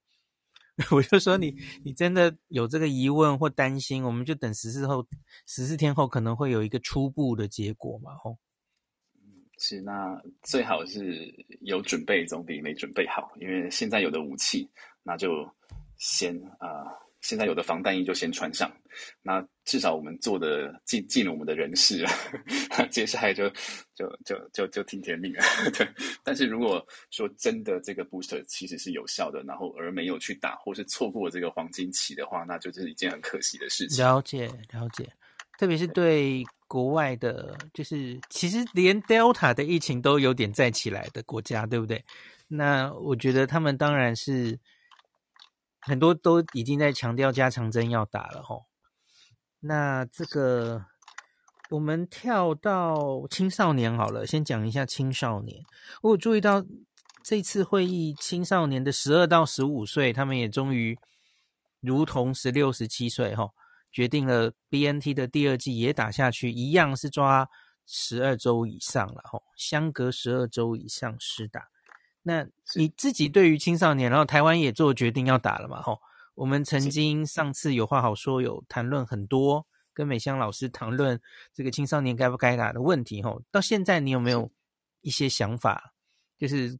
[0.90, 5.06] 我就说你你真的有这个疑问或担心，我们就等十四后
[5.46, 8.36] 十四天后可能会有一个初步的结果嘛，吼。
[9.56, 14.68] 是，那最好是有准备总比没准备好，因为现在有的武器，
[15.04, 15.48] 那就
[15.96, 16.90] 先啊、
[17.24, 18.70] 现在有的防弹衣就先穿上，
[19.22, 22.04] 那至少我们做的尽尽了我们的人事
[22.70, 23.48] 啊， 接下来就
[23.94, 25.42] 就就就就听天命了。
[25.76, 25.88] 对，
[26.22, 34.04] 但是如果说真的这个 booster 其实是有效的，然后而没有去打，或是错过这个黄金期的话，那就是一件很可惜的事情。
[34.04, 35.10] 了解，了解，
[35.58, 36.44] 特别是对。
[36.66, 42.02] 国外的，就是其实连 Delta 的疫情都有点再起来的国家，对不对？
[42.48, 44.58] 那我觉得他们当然是
[45.84, 48.64] 很多都已经在强调加强针要打了吼。
[49.60, 50.86] 那这个
[51.70, 55.62] 我们跳到青少年好了，先讲一下青少年。
[56.02, 56.64] 我有注意到
[57.22, 60.98] 这次会议，青少年的十二到十五岁，他们也终于
[61.80, 63.52] 如同十六、十七岁吼。
[63.92, 67.48] 决定了，BNT 的第二季也打下去，一样是抓
[67.86, 71.68] 十二周以上了吼，相隔十二周以上施打。
[72.24, 76.00] 那你自己对于青少年，然后台湾也做决定要打了嘛吼？
[76.34, 81.20] 我们曾经上次有话好说，有谈论很多，跟美香老师谈论
[81.52, 83.40] 这个青少年该不该打的问题吼。
[83.52, 84.50] 到现在你有没有
[85.02, 85.94] 一些想法？
[86.36, 86.76] 就是。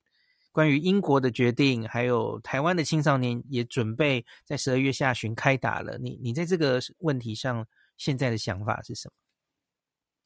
[0.54, 5.98] 关于英国的决定，还有台湾的青少年也准备在十二月下旬开打了。
[5.98, 9.14] 你你在这个问题上现在的想法是什么？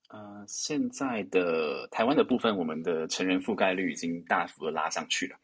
[0.09, 5.37] 呃，现在的台湾的部分，我们的成人覆盖率已经大幅的拉上去了。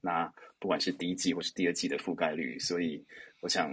[0.00, 3.04] 那不管是第一季或是第二季的覆盖率，所以
[3.40, 3.72] 我想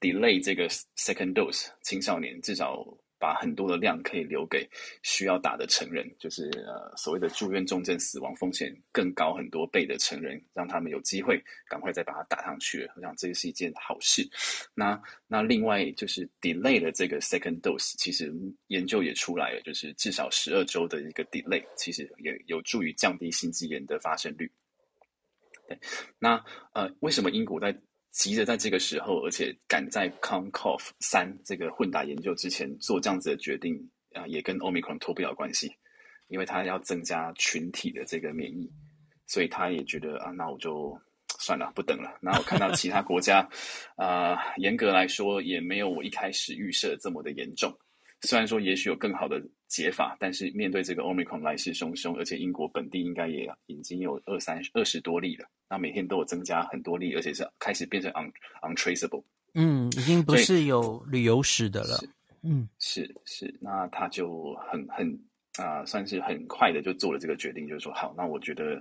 [0.00, 2.84] delay 这个 second dose 青少年至少。
[3.22, 4.68] 把很多的量可以留给
[5.04, 12.90] 需要打的成人，就是呃所谓的住院重症死亡风险更高很多倍的成人，让他们有机会赶快再把它打上去。
[12.96, 14.28] 我想这是一件好事。
[14.74, 18.34] 那那另外就是 delay 的这个 second dose，其实
[18.66, 24.50] 研究也出来了，就是至少十二周的一个 delay，其实也有助于降低心肌炎的发生率。
[25.68, 25.78] 对，
[26.18, 27.72] 那呃为什么英国在？
[28.12, 33.74] 急着在这个时候，而且赶在 CONCOV 三这个混打研究之前做这样子的决定，
[34.12, 35.70] 啊、也跟 Omicron 脱不了关系，
[36.28, 38.70] 因为他要增加群体的这个免疫，
[39.26, 40.94] 所以他也觉得啊，那我就
[41.40, 42.16] 算了，不等了。
[42.20, 43.48] 那我看到其他国家，
[43.96, 47.74] 啊、严格来说也没有我一开始预设这么的严重。
[48.22, 58.30] 虽然说也许有更好的解法，但是面对这个 Omicron 来势汹汹，而且英国本地应该也已经有二三二十多例了，那每天都有增加很多例，而且是开始变成 un
[58.62, 61.98] untraceable，嗯，已经不是有旅游史的了，
[62.42, 65.12] 嗯，是是，那他就很很
[65.56, 68.76] 啊、呃，算是很快的就做了这个决定，就是说好，那我觉得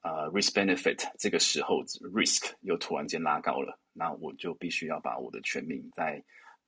[0.00, 6.20] 啊、呃、risk benefit 这个时候 risk 又突然间拉高了，那我就必须要把我的全民在。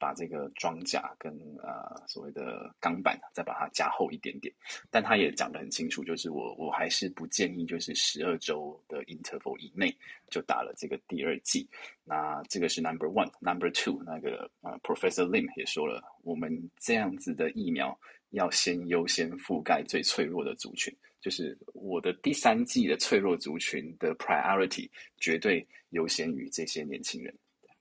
[0.04, 4.54] 把这个装甲跟呃所谓的钢板再把它加厚一点点，
[4.90, 9.96] 但他也讲得很清楚，就是我我还是不建议就是十二周的 interval 以内
[10.28, 11.66] 就打了这个第二剂。
[12.04, 24.86] 那这个是 number one，number two，那个呃 Professor Lim 也说了，我们这样子的疫苗要先优先覆盖最脆弱的族群，就是我的第三剂的脆弱族群的 priority
[25.16, 27.34] 绝对优先于这些年轻人。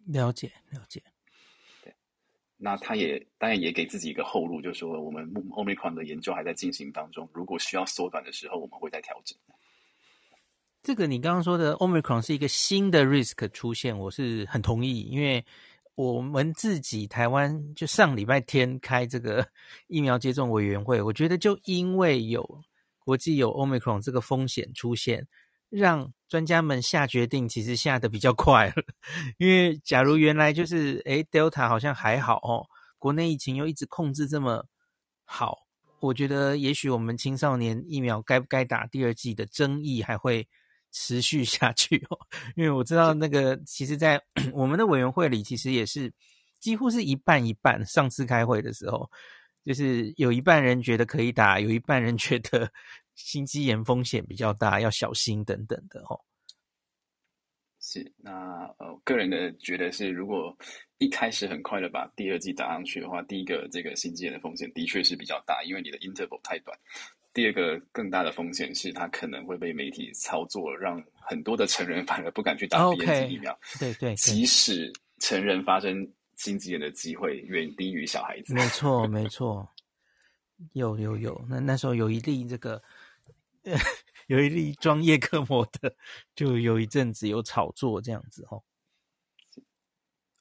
[0.05, 1.03] 了解，了解。
[2.65, 9.38] 那他也当然也给自己一个后路，就是说我们 Omicron 的研究还在进行当中，如果需要缩短的时候，我们会再调整。
[10.82, 15.43] 这个你刚刚说的 Omicron 是一个新的 risk 出现，我是很同意，因为
[15.95, 19.45] 我们自己台湾就上礼拜天开这个
[19.88, 22.63] 疫苗接种委员会，我觉得就因为有
[22.99, 25.28] 国际有 Omicron 这个风险出现。
[25.75, 28.73] 让专家们下决定，其实下的比较快了。
[29.39, 32.67] 因为假如原来就是，诶，Delta 好像还好哦，
[33.00, 34.65] 国内疫情又一直控制这么
[35.25, 35.58] 好，
[36.00, 40.48] 我觉得也许我们青少年疫苗该不该打第二剂的争议还会
[40.91, 42.19] 持续下去哦。
[42.56, 44.21] 因为我知道那个，其实，在
[44.54, 46.13] 我们的委员会里，其实也是
[46.60, 47.83] 几乎是一半一半。
[47.85, 49.10] 上次开会的时候，
[49.65, 52.71] 就是有一半人觉得可以打，有一半人觉得。
[53.15, 56.19] 心肌炎风险比较大，要小心等等的哦。
[57.85, 58.31] 是，那
[58.79, 60.57] 呃，个人的觉得是，如果
[60.99, 66.77] 一开始很快的把第二剂打上去的话，第一个这个心肌炎的风险的确是比较大，因为你的 interval 太短。
[67.33, 73.51] 第二个更大的风险是，它可能会被媒体操作，让很多的成人反而不敢去打 BNT 疫苗。
[73.73, 74.89] Okay, 对，对对，即使
[75.19, 78.53] 成人发生心肌炎的机会远低于小孩子。
[78.53, 79.67] 没错，没错，
[80.71, 82.81] 有有有，那那时候有一例这个。
[84.27, 85.95] 有一例装叶克膜的，
[86.35, 88.63] 就有一阵子有炒作这样子哦。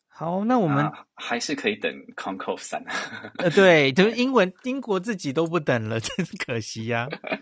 [0.08, 2.84] 好，那我们、啊、还是可以等 Concove 三。
[3.38, 7.38] 呃，对，就是英文英国自己都不等了， 真是可惜呀、啊。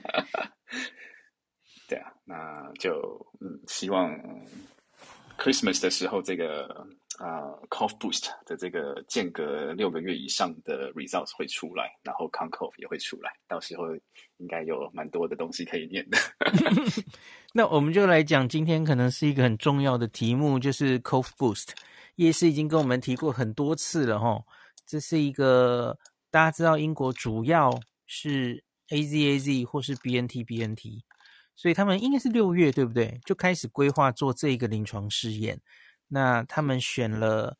[1.88, 2.92] 对啊，那就
[3.40, 4.10] 嗯，希望
[5.36, 6.86] Christmas 的时候这个。
[7.20, 13.94] 啊、uh,，Cough Boost 的这个间隔六个月以上的 results 会出来，然后 Concove 也会出来，到时候
[14.38, 16.16] 应该有蛮多的东西可以念的。
[17.52, 21.68] 那我们就来讲，今天可能是一个很重要的题目，就是 Cough Boost。
[22.16, 24.42] 叶师已经跟我们提过很多次了哈，
[24.86, 25.98] 这是一个
[26.30, 27.70] 大家知道英国主要
[28.06, 31.02] 是 AZAZ 或是 BNT BNT，
[31.54, 33.20] 所以他们应该是六月对不对？
[33.26, 35.60] 就开始规划做这个临床试验。
[36.12, 37.56] 那他们选了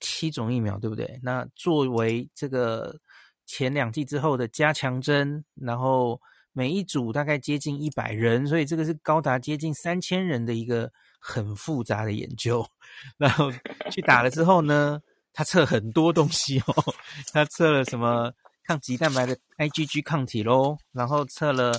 [0.00, 1.20] 七种疫苗，对不对？
[1.22, 2.98] 那作为这个
[3.44, 6.18] 前两剂之后的加强针，然后
[6.52, 12.66] 每一组大概接近一百人，所以这个是高达接近三千人的一个很复杂的研究。
[13.18, 13.52] 然后
[13.90, 15.00] 去打了之后呢，
[15.32, 16.94] 他测很多东西哦，
[17.32, 18.32] 他测了什么
[18.64, 21.74] 抗棘蛋白的 IgG 抗体咯，然后测了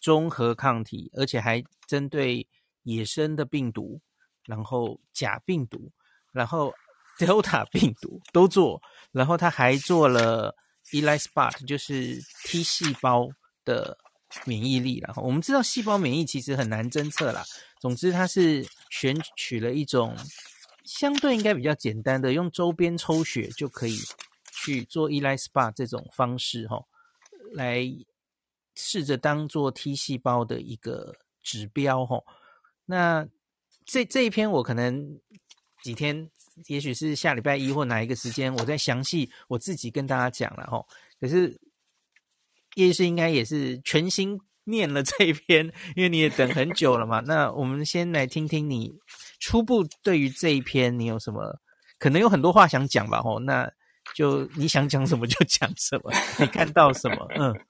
[0.00, 2.46] 中和抗体，而且还针对
[2.84, 4.00] 野生的病毒。
[4.46, 5.90] 然后甲病毒，
[6.32, 6.74] 然后
[7.18, 8.80] Delta 病毒都做，
[9.12, 10.54] 然后他还做了
[10.90, 13.28] ELISpot，就是 T 细胞
[13.64, 13.98] 的
[14.46, 15.00] 免疫力。
[15.00, 17.44] 然后我们知道细胞免疫其实很难侦测啦。
[17.78, 20.16] 总之，它是选取了一种
[20.84, 23.98] 相对应该比较简单的，用周边抽血就可以
[24.52, 26.82] 去做 ELISpot 这种方式，哈，
[27.52, 27.84] 来
[28.74, 32.22] 试着当做 T 细胞的一个指标，哈。
[32.86, 33.26] 那
[33.90, 35.18] 这这一篇我可能
[35.82, 36.30] 几天，
[36.68, 40.86] 也许是下礼拜一或哪一个时间，我再详细我自己跟大家讲了吼。
[41.20, 41.60] 可是
[42.76, 45.66] 叶医师应该也是全心念了这一篇，
[45.96, 47.18] 因为你也等很久了嘛。
[47.26, 48.94] 那我们先来听听你
[49.40, 51.58] 初步对于这一篇你有什么，
[51.98, 53.40] 可能有很多话想讲吧吼。
[53.40, 53.68] 那
[54.14, 57.52] 就你想讲什么就讲什么，你看到什么，嗯。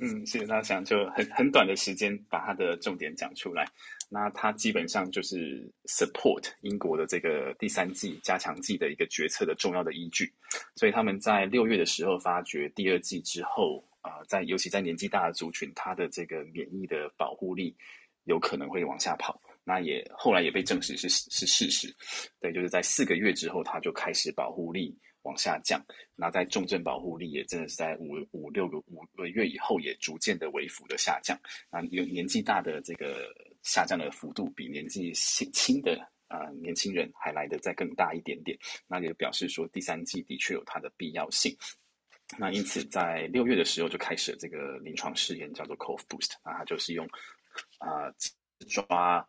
[0.00, 3.68] 嗯，谢谢大家，想就很很短的时间把它的重点讲出来。
[4.08, 10.32] 那它基本上就是 support 英国的这个第三季加强剂的一个决策的重要的依据。
[10.76, 17.76] 所以他们在六月的时候发觉第二季之后啊、在尤其在年纪大的族群，它的这个免疫的保护力
[18.24, 19.40] 有可能会往下跑。
[19.64, 21.94] 那也后来也被证实是是事实。
[22.40, 24.96] 对，就是在四个月之后，它就开始保护力。
[25.22, 25.84] 往下降，
[26.14, 31.38] 那在重症保护力也真的是在五五六个五个月以后，也逐渐的微幅的下降。
[31.70, 33.28] 那有年纪大的这个
[33.68, 35.92] 下降的幅度，比年纪轻的
[36.26, 38.58] 啊、呃、年轻人还来得再更大一点点。
[38.86, 41.54] 那也表示说第三季的确有它的必要性。
[42.38, 46.32] 那因此在六月的时候就开始了这个临床试验，叫做 CovBoost，。
[46.42, 47.06] 那它就是用
[47.78, 48.10] 啊、
[48.68, 49.26] 抓。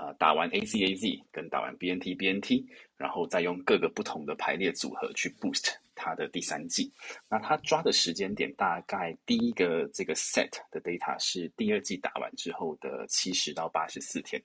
[0.00, 2.64] 呃，打完 A Z A Z 跟打完 B N T B N T，
[2.96, 6.90] 然后再用各个不同的排列组合去 boost 它的第三季。
[7.28, 14.40] 那它抓的时间点大概第一个这个 set 的 data 是第二季打完之后的七十到八十四天，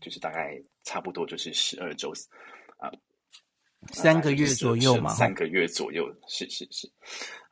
[0.00, 2.12] 就是大概差不多就是十二周
[2.78, 2.90] 啊，
[3.92, 6.90] 三个月左右嘛，三个月左右，是是是。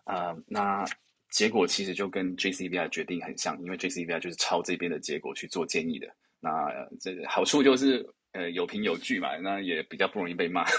[0.04, 0.84] 呃，那
[1.30, 6.06] 结果其实就跟 J C V I 决定很像，因为 J C V I 就是抄这边的结果去做建议的。
[6.40, 6.50] 那
[7.00, 10.64] 这个好处就是，呃，有凭有据嘛，那也比较不容易被骂。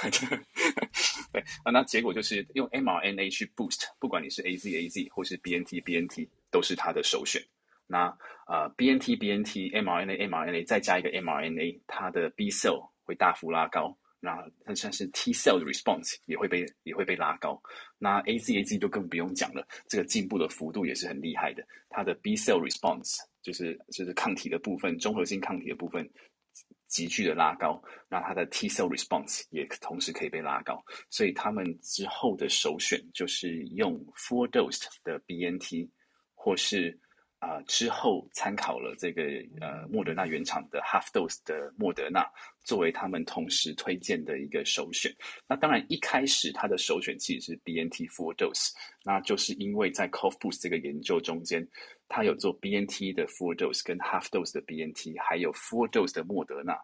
[1.36, 7.42] 对啊，那结果就是用 mRNA 去 boost，不管你是 AZAZ 或是 BNT BNT，都是它的首选。
[7.88, 8.08] 那
[8.48, 17.62] 呃，BNT BNT mRNA mRNA 再加一个 mRNA，它的 B cell 会大幅拉高，那它像是 T cell 的 response 也会被也会被拉高。
[17.98, 23.18] 那 AZAZ 就更不用讲了，这个进步的幅度也是很厉害的，它的 B cell response。
[23.46, 26.10] 就是就是抗体的部分，综合性抗体的部分
[26.96, 35.90] 急剧的拉高，那它的 T cell response 也同时可以被拉高，所以他们之后的首选就是用 four dose 的 BNT
[36.34, 36.98] 或是。
[37.40, 39.22] 啊、之后参考了这个
[39.62, 42.26] 呃莫德纳原厂的 half dose 的莫德纳
[42.64, 45.14] 作为他们同时推荐的一个首选。
[45.48, 48.72] 那当然一开始他的首选其实是 B N T four dose，
[49.04, 51.68] 那就是因为在 Cove Boost 这个研究中间，
[52.08, 56.78] 他有做 BNT 的 full dose 跟 half dose 的 BNT，还有 full dose 的莫德纳。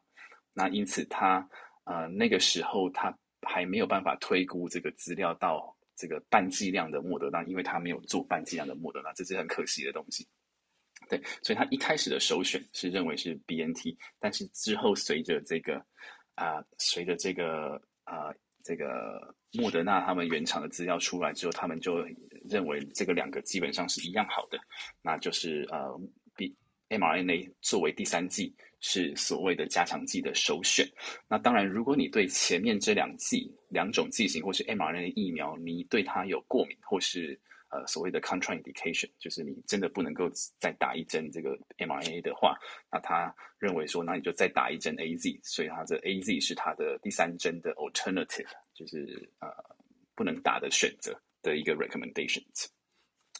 [0.53, 1.47] 那因此他
[1.85, 10.27] 呃那个时候他还没有办法推估这个资料到这个半剂量的莫德纳，因为他没有做半剂量的莫德纳，这是很可惜的东西。
[11.09, 15.83] 对，所以他一开始的首选是认为是 BNT，但是之后随着这个
[16.35, 22.05] 啊、随着这个啊、这个莫德纳他们原厂的资料出来之后，他们就
[22.49, 24.59] 认为这个两个基本上是一样好的，
[25.01, 25.99] 那就是呃
[26.35, 26.55] ，B
[26.89, 30.87] mRNA 作为第三剂是所谓的加强剂的首选。
[31.27, 37.39] 那当然，如果你对前面这两剂两种剂型或是 mRNA 疫苗，你对它有过敏或是
[37.69, 40.29] 呃，所谓的 contraindication，就是你真的不能够
[40.59, 42.57] 再打一针这个 mRNA 的话，
[42.91, 49.47] 那他认为说，那你就再打一针 AZ，所以他这 AZ 是他的第三针的 alternative，就是呃
[50.15, 52.67] 不能打的选择的一个 recommendations。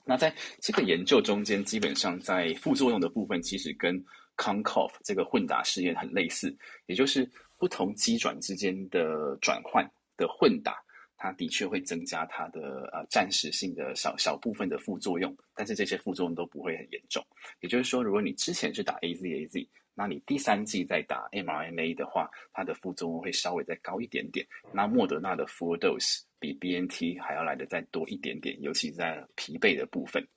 [0.05, 4.03] 那在这个研究中间，基本上在副作用的部分，其实跟
[4.37, 6.55] CONCOV 这个混打试验很类似，
[6.87, 9.87] 也就是不同机转之间的转换
[10.17, 10.81] 的混打。
[11.23, 17.23] 它的确会增加它的呃暂时性的小小部分的副作用，但是这些副作用都不会很严重。
[17.59, 19.67] 也就是说，如果你之前是打 AZ AZ，
[20.01, 24.43] 那你第三剂再打 mRNA 的话，它的副作用会稍微再高一点点。
[24.73, 30.27] 那莫德纳的 full dose 比 BNT 还要来的再多一点点，尤其在疲惫的部分。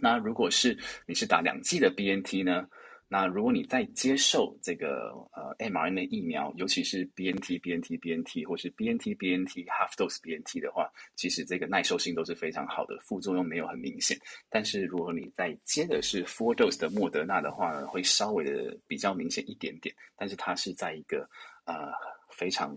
[0.00, 0.76] 那如果是
[1.06, 2.68] 你是打两剂的 BNT 呢？
[3.10, 14.18] 那如果你在接受这个呃 mRNA 疫苗，尤其是 BNT BNT BNT 或是 BNT BNT half dose BNT 的话，其实这个耐受性都是非常好的，副作用没有很明显。
[14.50, 21.28] 但是如果你在接的是 four dose 的莫德纳的话呢，会稍微的比较明显一点点，但是它是在一个
[21.64, 21.90] 呃
[22.30, 22.76] 非常。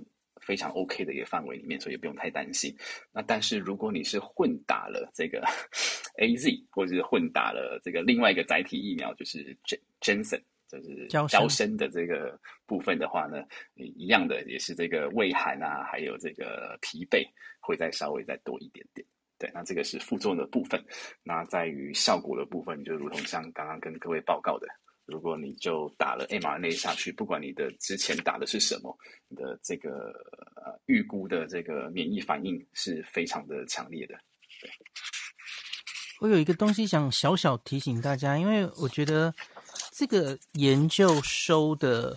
[0.51, 2.75] 非常 OK 的一个范围里面，所以也不用太担心。
[3.13, 5.41] 那但是如果你是混打了这个
[6.19, 9.57] AZ，或者是混打了这个另外一个载体疫苗，就是
[10.01, 13.45] Janssen，就是娇生的这个部分的话呢，
[13.75, 17.25] 一样的也是这个畏寒啊，还有这个疲惫
[17.61, 19.07] 会再稍微再多一点点。
[19.39, 20.83] 对，那这个是副作用的部分。
[21.23, 24.67] 那在于效果的部分，就如同像刚刚跟各位报告的。
[25.11, 28.97] 如果你就打了 mRNA 下去，不管你的之前打的是什么，
[29.27, 29.89] 你的这个
[30.55, 34.15] 呃预估的这个免疫反应是非常的强烈的。
[34.61, 34.69] 对。
[36.21, 39.33] 我有一个东西想小小提醒大家，因为我觉得
[39.91, 42.15] 这个研究收的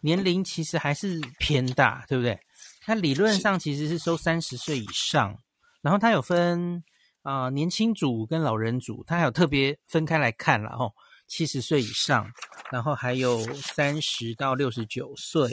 [0.00, 2.38] 年龄其实还是偏大，对不对？
[2.80, 5.38] 它理论上其实是收三十岁以上，
[5.82, 6.82] 然后它有分
[7.22, 10.90] 啊、年轻组跟老人组，它还有特别分开来看了哦。
[11.32, 12.30] 七十岁以上，
[12.70, 15.48] 然后还有三十到六十九岁。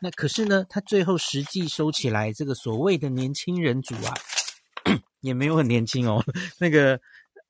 [0.00, 4.14] 那可是呢，他最后实际收起来，这个所谓的年轻人组啊，
[5.22, 6.24] 也没有很年轻哦。
[6.60, 7.00] 那个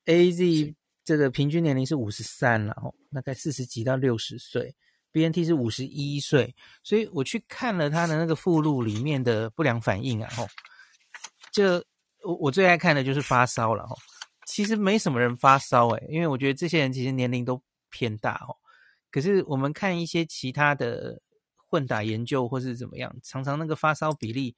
[0.06, 0.74] AZ
[1.04, 4.74] 这个平均年龄是五十三了哦，大概四十几到六十岁。
[5.12, 10.48] BNT 是五十一岁，所以我去看了他的那个附录里面的不良反应啊，吼，
[11.52, 11.84] 这
[12.22, 13.98] 我我最爱看的就是发烧了，吼。
[14.46, 18.56] 其实没什么人发烧诶，因为我觉得这些人其实年龄都偏大哦。
[19.10, 21.20] 可是我们看一些其他的
[21.56, 24.54] 混打研究或是怎么样，常常那个发烧比例，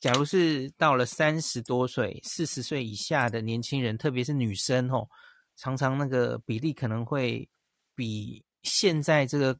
[0.00, 5.08] 假如是到了三十多岁、四十岁以下的年轻人，特别是女生哦，
[5.56, 7.48] 常常那个比例可能会
[7.94, 9.58] 比现在这个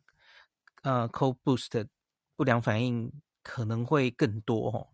[0.82, 1.86] 呃 Cold Boost 的
[2.34, 4.88] 不良反应可能会更多哦。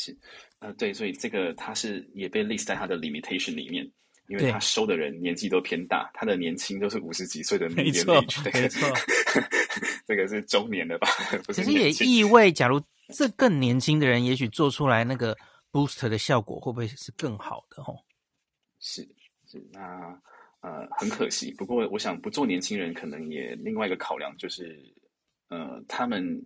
[0.00, 0.16] 是，
[0.60, 3.84] 呃，对，所以这个他是也被 list 在他的 limitation 里面，
[4.28, 8.88] 因为他收的人年纪都偏大，他的年轻都是五十几岁的 median age，没错，没错，
[10.06, 11.08] 这个是中年的吧？
[11.44, 12.80] 不是，其实也意味，假如
[13.12, 15.36] 这更年轻的人，也许做出来那个
[15.72, 17.82] booster 的效果会不会是更好的？
[17.82, 17.98] 哦，
[18.78, 19.02] 是
[19.48, 19.82] 是，那
[20.60, 21.52] 呃，很可惜。
[21.58, 24.80] 不过我想不做年轻人，可能也另外一个考量就是，
[25.48, 26.40] 呃，他们。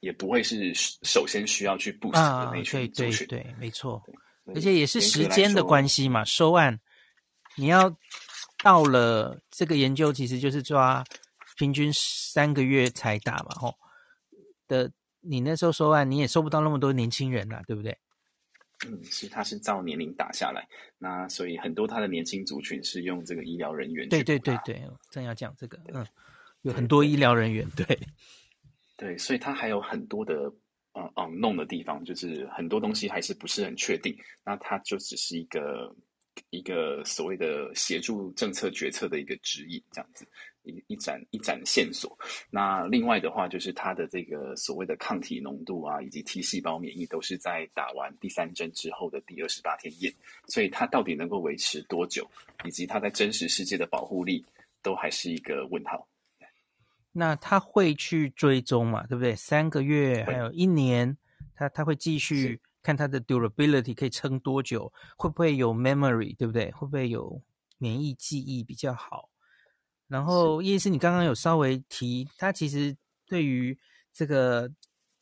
[0.00, 4.02] 也不会是首先需要去 boost 的那群族群，对对对，没错，
[4.54, 6.24] 而且也是时间的关系嘛。
[6.24, 6.78] 收案，
[7.56, 7.94] 你要
[8.62, 11.04] 到了这个研究，其实就是抓
[11.56, 13.74] 平均三个月才打嘛，吼
[14.66, 14.90] 的。
[15.20, 17.98] 你那时候收案，你也收不到那么多年轻人啦，对不对？
[18.86, 24.08] 嗯，是，他是照年龄打下来，那所以很多他的年轻族群是用这个医疗人员。
[24.08, 24.80] 对对对对，
[25.10, 26.06] 正要讲这个，嗯，
[26.62, 27.84] 有很多医疗人员，对。
[28.98, 30.52] 对，所以它还有很多的
[30.92, 34.12] 呃 unknown 的地方，就是很多东西还是不是很确定。
[34.44, 35.94] 那它就只是一个
[36.50, 40.26] 一个所谓的协助政策决策的一个指引，这样子
[40.64, 42.18] 一一盏一盏线索。
[42.50, 50.12] 那另外的话，就是它的这个所谓的抗体浓度啊，以及 T 细胞免疫，都是在打完第三针之后的第二十八天验。
[50.48, 52.28] 所以它到底能够维持多久，
[52.64, 54.44] 以及它在真实世界的保护力，
[54.82, 56.04] 都还是一个问号。
[57.18, 59.34] 那他会去追踪嘛，对不对？
[59.34, 61.16] 三个月还有一年，
[61.52, 66.70] 他他会继续看他的 durability 可以撑多久，会不会有 memory，对不对？
[66.70, 67.42] 会不会有
[67.78, 69.28] 免疫记忆比较好？
[70.06, 72.96] 然后叶医师，你刚刚有稍微提，他其实
[73.26, 73.76] 对于
[74.14, 74.70] 这个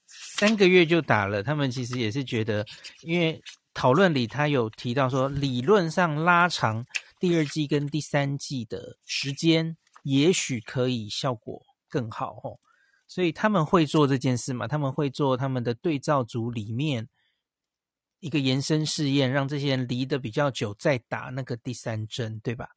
[0.07, 2.65] 三个月就打了，他们其实也是觉得，
[3.01, 3.43] 因为
[3.73, 6.85] 讨论里他有提到说，理论上拉长
[7.19, 12.59] 第二季跟第三季的时间，也许可以效果更好哦。
[13.07, 14.67] 所以他们会做这件事嘛？
[14.67, 17.09] 他们会做他们的对照组里面
[18.19, 22.69] 一个延伸试验，让这些人离得比较久再打那个第三针，对吧？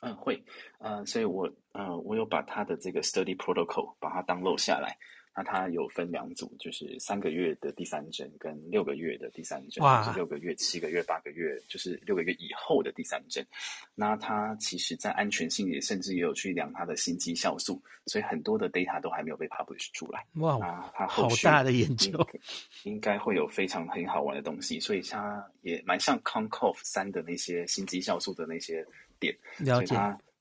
[0.00, 0.44] 嗯，会，
[0.78, 4.96] 呃，所以我呃，我有把他的这个 study protocol 把它当录下来。
[5.36, 13.46] 那它有分两组，就是三个月的第三针跟六个月的第三针，哇就是六个月、七个月、八个月，就是六个月以后的第三针。
[13.94, 20.24] 那它其实在安全性也甚至也有去量它的心肌酵素，所以很多的 data 都还没有被 publish 出来。
[20.36, 22.18] 哇，那它好大的研究，
[22.84, 28.82] 应该会有非常很好玩的东西，所以它也蛮像 CONCOV 三的那些心肌酵素的那些
[29.20, 29.94] 点，了解。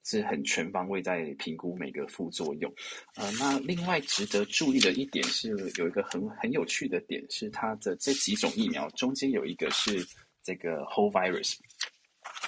[0.07, 2.71] 是很全方位在评估每个副作用，
[3.15, 10.05] 呃，那另外值得注意的一点是，有一个很很有趣的点是，它的这几种疫苗中间有一个是
[10.43, 11.55] 这个 whole virus，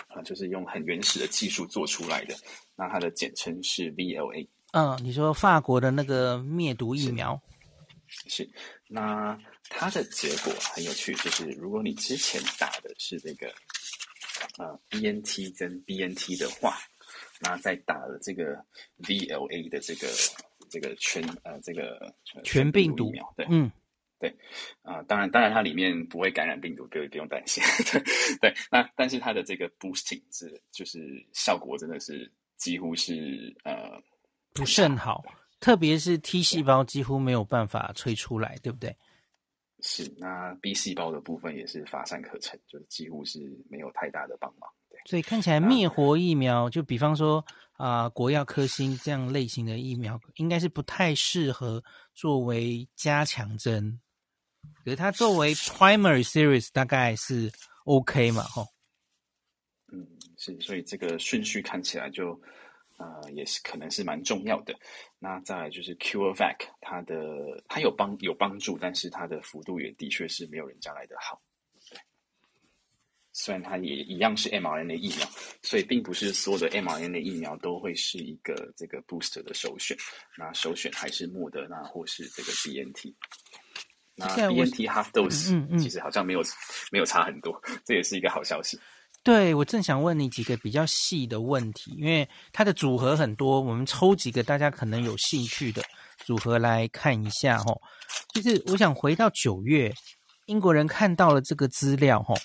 [0.10, 2.36] 啊、呃，就是用很原始的技术做出来的，
[2.76, 4.48] 那它的简称是 VLA。
[4.74, 7.42] 嗯，你说法国的那个灭毒疫苗
[8.06, 8.50] 是，是，
[8.88, 9.36] 那
[9.68, 13.52] 它的结果很有趣，就是如果你之前打的是这个
[14.60, 16.78] 呃 BNT 跟 BNT 的话。
[17.42, 18.56] 那在打了这个
[19.04, 20.08] VLA 的这个
[20.70, 22.14] 这个全呃这个
[22.44, 23.72] 全病毒疫苗，对，嗯，
[24.20, 24.30] 对，
[24.82, 28.02] 啊、呃，当然当然它里面不会感染病毒，不用不用担心，对
[28.42, 28.54] 对。
[28.72, 31.00] 那但是它的这个 boosting 是就是
[31.34, 34.02] 效果真的是几乎是呃
[34.54, 35.24] 不甚好，
[35.60, 38.96] 特别是 T 细胞几乎没有办法催出来，对不对？
[39.82, 44.68] 是，那 B 细胞的部分也是乏善可陈，就是几乎是没有太大的帮忙。
[45.08, 47.40] 所以看起来灭活疫苗，就比方说
[47.78, 51.82] 啊、呃，国药科兴这样类型的疫苗，应该是不太适合
[52.14, 54.02] 作为加强针。
[54.84, 57.50] 可是它作为 primary series 大概是
[57.86, 58.68] OK 嘛，吼。
[59.94, 60.06] 嗯，
[60.38, 62.38] 是，所以这个顺序看起来就
[62.98, 64.78] 呃也是可能是蛮重要的。
[65.20, 67.16] 那再来就是 CureVac，它的
[67.70, 71.42] 它有帮有帮助，但是它的幅度也的确是没有人家来的好。
[73.40, 75.30] 虽然它也一样是 mRNA 疫苗，
[75.62, 79.96] 所以并不是所有的 mRNA 疫苗都会是一个这个 booster 的首选。
[80.36, 83.14] 那首选还是莫德纳或是这个 BNT。
[84.16, 86.44] 那 BNT half dose 嗯嗯，其实好像没有
[86.92, 88.80] 没有差很多，这也是一个好消息。
[89.22, 95.84] 对，我正想问你几个比较细的问题，因为它的组合很多，我们抽几个大家可能有兴趣的
[96.26, 97.80] 组合来看一下哦。
[98.34, 99.94] 就是我想回到九月，
[100.48, 102.36] 英国人看到了这个资料齁。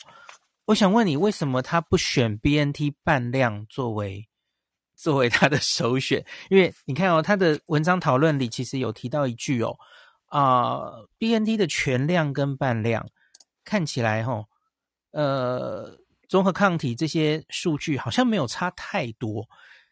[0.67, 4.29] 我想问你，为什么他不选 BNT 半量作为
[4.95, 6.25] 作为他的首选？
[6.51, 9.77] 因为你看哦，他的文章讨论里其实有提到一句哦，
[10.27, 13.05] 啊、，BNT 的全量跟半量
[13.65, 14.47] 看起来哈、哦，
[15.11, 15.99] 呃，
[16.29, 19.45] 综合抗体这些数据好像没有差太多，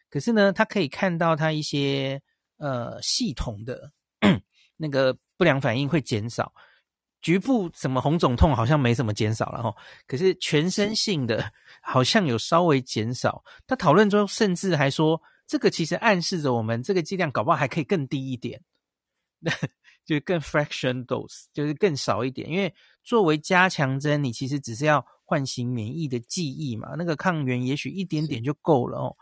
[0.09, 2.21] 可是呢，他可以看到他一些
[2.57, 3.91] 呃系统的
[4.77, 6.53] 那个不良反应会减少。
[7.21, 9.75] 局部什么红肿痛好像没什么减少了哈，
[10.07, 11.51] 可是全身性的
[11.81, 13.43] 好像有稍微减少。
[13.67, 18.59] 他讨论中甚至还说，这个其实暗示着我们这个剂量搞不好还可以更低一点，
[20.03, 22.49] 就是更 fraction dose，就是更少一点。
[22.49, 29.15] 因为作为加强针，你其实只是要唤醒免疫的记忆嘛，那个抗原也许一点点就够了哦。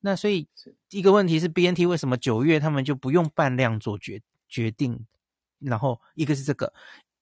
[0.00, 0.46] 那所以
[0.90, 5.06] 一个问题是 BNT 为什么九月他们就不用半量做决决定？
[5.60, 6.72] 然后一个是这个。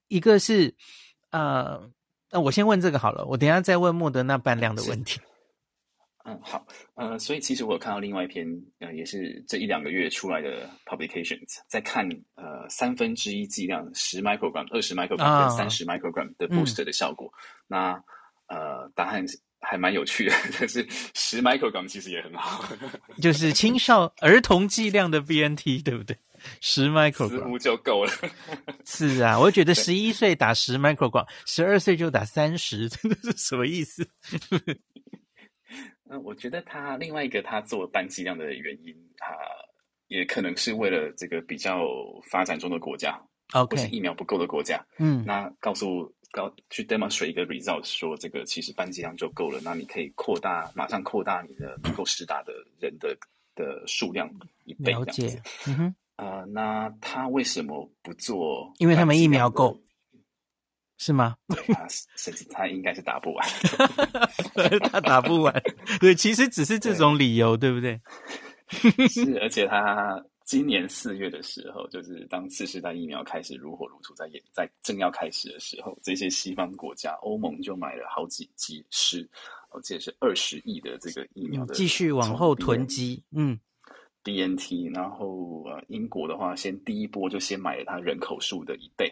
[0.09, 0.75] 一个是，
[1.31, 1.91] 呃，
[2.31, 5.21] 那我先问这个好了，我等一下再问莫德纳半量的问题。
[6.29, 8.45] 嗯，好，呃，所以其实我有看到另外一篇，
[8.81, 12.05] 呃，也是这一两个月出来的 publications，在看
[12.35, 17.29] 呃三分之一剂量十 microgram、二十 microgram 跟三十 microgram 的 booster 的效果。
[17.29, 17.33] 哦、
[17.69, 18.05] 那
[18.49, 19.25] 呃，答案
[19.61, 22.65] 还蛮有趣的， 但是十 microgram 其实也很好，
[23.21, 26.17] 就是青少 儿童剂量的 BNT，对不对？
[26.61, 28.13] 十 microgram 似乎就够了。
[28.85, 34.07] 是啊，我觉得十一岁打十 microgram，十二岁就打三十，真的是什么意思？
[36.09, 39.35] 嗯，我觉得他另外一个他做单剂量的原因，他
[40.09, 41.81] 也可能是为了这个比较
[42.31, 43.21] 发展中的国家
[43.55, 53.17] ，OK，或是疫苗不够的国家，嗯，那告诉告去 demonstrate 一个 result，说这个其实班级量就够了，那你可以扩大，马上扩大你的能够施打的人的
[53.55, 54.31] 的数量
[54.65, 55.23] 一倍这样子。
[55.23, 55.95] 了解，嗯哼。
[56.17, 58.73] 呃，那他为什么不做？
[58.79, 59.79] 因为他们疫苗够，
[60.97, 61.37] 是吗？
[61.49, 63.47] 对，他甚至他应该是打不完，
[64.91, 65.63] 他打不完。
[66.01, 68.01] 对，其实只是这种理由，对，对不对？
[69.09, 79.29] 是，而且他今年四月的时候，就是当次世代疫苗开始如火如荼在演，在正要开始的时候，这些西方国家，欧盟就买了好几几十，
[79.71, 83.59] 而且是二十亿的这个疫苗的，继续往后囤积，嗯。
[84.23, 89.09] BNT，然后呃，英国的话，先第一波就先买了它人口数的一倍，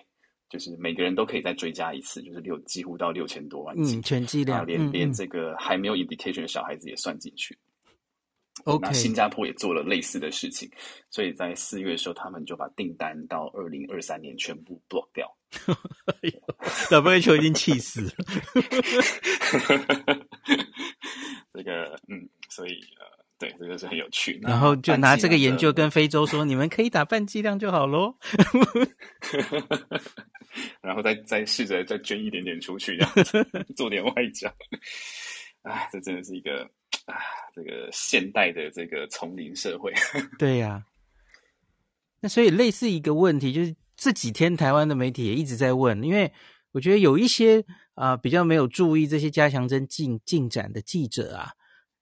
[0.48, 7.56] 就是每个人都可以再追加一次，就是六几乎到六千多万剂，嗯，全剂量，连、嗯、连这个还没有 indication 的小孩子也算进去。
[8.92, 10.70] 新加坡也做了类似的事情，
[11.10, 15.36] 所以在四月的时候，他们就把订单到二零二三年全部 block 掉。
[16.90, 18.10] WHO 已经气死了。
[21.52, 23.14] 这个嗯，所以呃。
[23.36, 24.38] 对，这个是很有趣。
[24.40, 28.16] 然后就拿这个研究跟非洲说：“你们可以打半剂量就好喽。
[30.80, 33.44] ”然后再再试着再捐一点点出去，这样子
[33.74, 34.48] 做点外交。
[35.62, 36.70] 哎，这真的是一个
[37.06, 37.16] 啊，
[37.54, 39.92] 这个现代的这个丛林社会。
[40.38, 40.84] 对呀、
[42.20, 46.32] 那所以类似一个问题，就是这几天台湾的媒体也一直在问，因为
[46.72, 51.52] 我觉得有一些啊、比较没有注意这些加强针进进展的记者啊。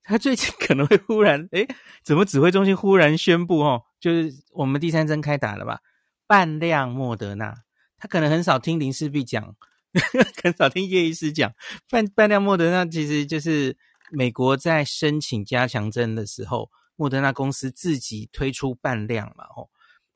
[0.05, 1.65] 他最近可能会忽然，诶，
[2.03, 5.79] 怎么指挥中心忽然宣布，哦，就是我们第三针开打了吧？
[6.27, 7.55] 半量莫德纳，
[7.99, 9.55] 他可能很少听林氏璧讲，
[10.43, 11.53] 很少听叶医师讲。
[11.89, 13.77] 半半量莫德纳其实就是
[14.13, 19.69] 美国在申请加强针的时候，莫德纳公司自己推出半量嘛，哦。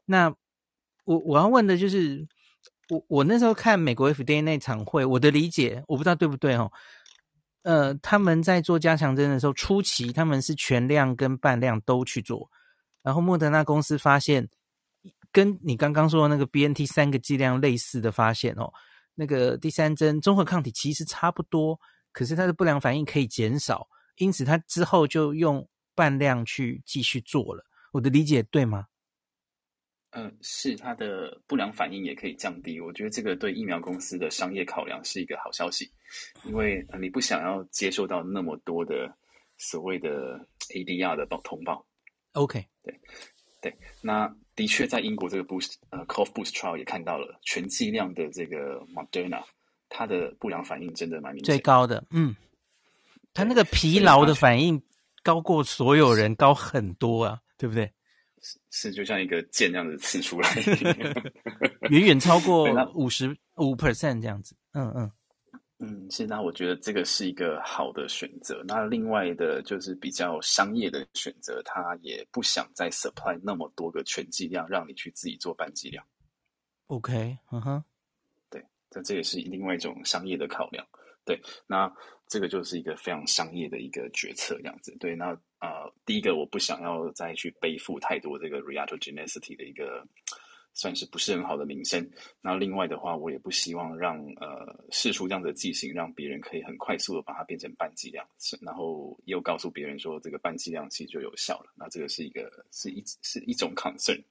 [0.05, 0.29] 那
[1.05, 2.27] 我我要问的就是，
[2.91, 6.71] 我我那时候看美国 FDA 那场会，我的理解，我不知道对不对，哦。
[7.63, 12.49] 呃，他们在做加强针的时候，初期他们是全量跟半量都去做，
[13.03, 14.49] 然后莫德纳公司发现，
[15.33, 18.73] 跟你刚刚说的那个 BNT 三个剂量类似的发现哦，
[19.17, 21.77] 那个第三针综合抗体其实差不多，
[22.17, 23.87] 可是它的不良反应可以减少，
[24.17, 27.63] 因此它之后就用半量去继续做了。
[27.93, 28.87] 我的理解对吗？
[30.13, 35.93] 嗯，是它的不良反应也可以降低，我觉得这个对疫苗公司的商业考量是一个好消息，
[36.45, 39.15] 因为你不想要接受到那么多的
[39.59, 40.41] 所谓的
[40.71, 41.87] ADR 的报通报。
[42.33, 42.99] OK，对
[43.61, 49.45] 对，那的确在英国这个 Boost 呃 Cough Boost Trial 也看到了全剂量的这个 Moderna，
[49.97, 52.37] 它的不良反应真的蛮明显，最高的，嗯，
[53.33, 54.83] 他那个疲劳的反应
[55.23, 57.91] 高过所有人高很多啊，对不对？
[58.43, 60.51] 是是，就像一个箭那样子刺出来，
[61.89, 64.55] 远远超过五十五 percent 这样子。
[64.73, 65.11] 嗯嗯
[65.79, 66.27] 嗯，是。
[66.27, 68.63] 那我觉得这个是一个好的选择。
[68.69, 76.05] 那另外的就是比较商业的选择，他也不想再 supply 那么多个全剂量，让你去自己做半剂量。
[76.89, 77.96] OK，嗯哼，对，
[78.91, 80.87] 这这也是另外一种商业的考量。
[81.25, 81.93] 对，那
[82.29, 84.97] 这个就是一个非常商业的一个决策，这样子。
[85.01, 90.07] 对，那呃，第一个我不想要再去背负太多这个 reactogenicity 的一个
[90.73, 92.09] 算是不是很好的名声。
[92.41, 98.25] 那另外的话，我也不希望让呃试出这样的剂型，让别人可以很快速的把它变成半剂量，
[98.61, 101.73] 然后又告诉别人说这个半剂量其实就有效了。
[101.75, 104.23] 那这个是一个是一是一种 concern。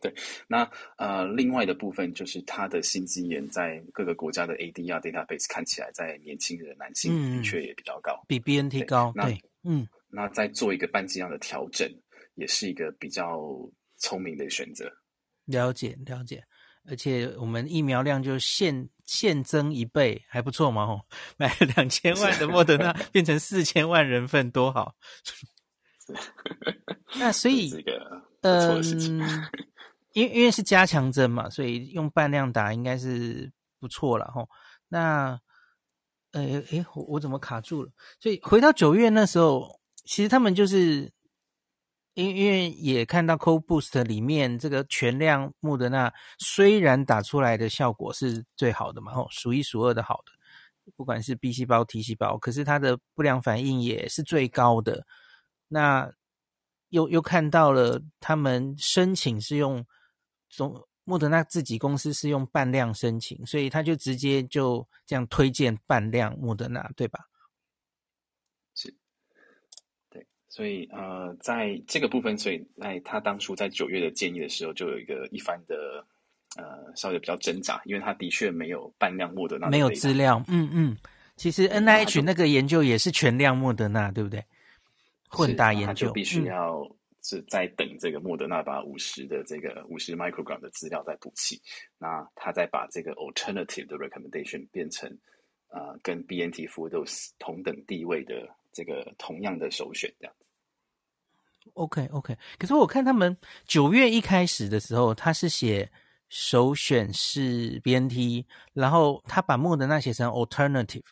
[0.00, 0.14] 对，
[0.46, 0.62] 那
[0.96, 9.12] 呃，另外的部分就是它的心肌炎在各个国家的 ADR database 看起来在年轻的男性的确也比较高，嗯、比 BNT 高。
[9.14, 11.90] 对，对嗯，那再做一个半剂量的调整，
[12.34, 13.42] 也是一个比较
[13.98, 14.90] 聪明的选择。
[15.46, 16.42] 了解了解，
[16.88, 20.86] 而且我们疫苗量就现现增一倍，还不错嘛！
[20.86, 21.00] 吼，
[21.36, 24.94] 买了两千万的莫德纳变成四千万人份，多好。
[27.18, 29.20] 那所 以这个不错的事情。
[29.20, 29.44] 嗯
[30.12, 34.44] 因为因为是加强针嘛，所以用半量打应该是不错了哈。
[34.88, 35.40] 那，
[36.32, 37.90] 呃，诶，我我怎么卡住了？
[38.18, 41.12] 所以回到九月那时候，其实他们就是，
[42.14, 50.32] 因因为也看到 COBOOST 里面这个全量莫德纳虽然打出来的效果是最好的嘛，吼，数一数二的好的，
[50.96, 55.06] 不管是 B 细胞、T 细胞，可是它的不良反应也是最高的。
[55.68, 56.12] 那
[56.88, 59.86] 又又看到了他们申请是用。
[60.50, 67.20] 总莫德纳自己公司是用半量申请，所以他就直接就这样推荐半量莫德纳，对吧？
[68.74, 68.94] 是，
[70.10, 76.04] 对，所以呃，在这个部分，所以在他当初在九月的建议的时候，就有一个一番的
[76.56, 80.96] 呃稍微比较挣扎，因为他的确没有半量莫德纳，没有资料，嗯嗯，
[81.36, 84.44] 其实 NIH 那个研究也是全量莫德纳，对不对？
[85.28, 86.86] 混搭研究必须要。
[87.22, 91.60] 是在等这个莫德纳把五十的这个五十 microgram 的资料再补齐，
[91.98, 95.08] 那他再把这个 alternative 的 recommendation 变成
[95.68, 100.46] 呃跟 BNT dose 同等地位的这个同样的首选这样子。
[101.74, 105.90] OK OK，可是我看他们九月一开始的时候，他是写
[106.28, 111.04] 首选是 BNT，然后他把莫德纳写成 alternative。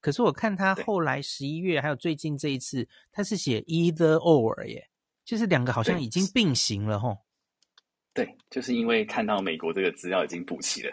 [0.00, 4.86] 可是我看他后来十一月还有最近这一次，他是写 either or 耶，
[5.24, 7.16] 就是两个好像已经并行了吼。
[8.12, 10.90] 对，就是因为看到美国这个资料已经补齐了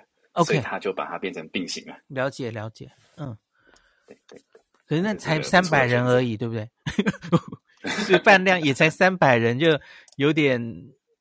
[0.55, 1.95] 以他就把它变成并行了。
[2.07, 3.37] 了解了解，嗯，
[4.07, 4.41] 对对。
[4.87, 6.69] 可是那才三百人而已，对不对？
[7.83, 9.79] 就 是 饭量也才三百人，就
[10.17, 10.59] 有点。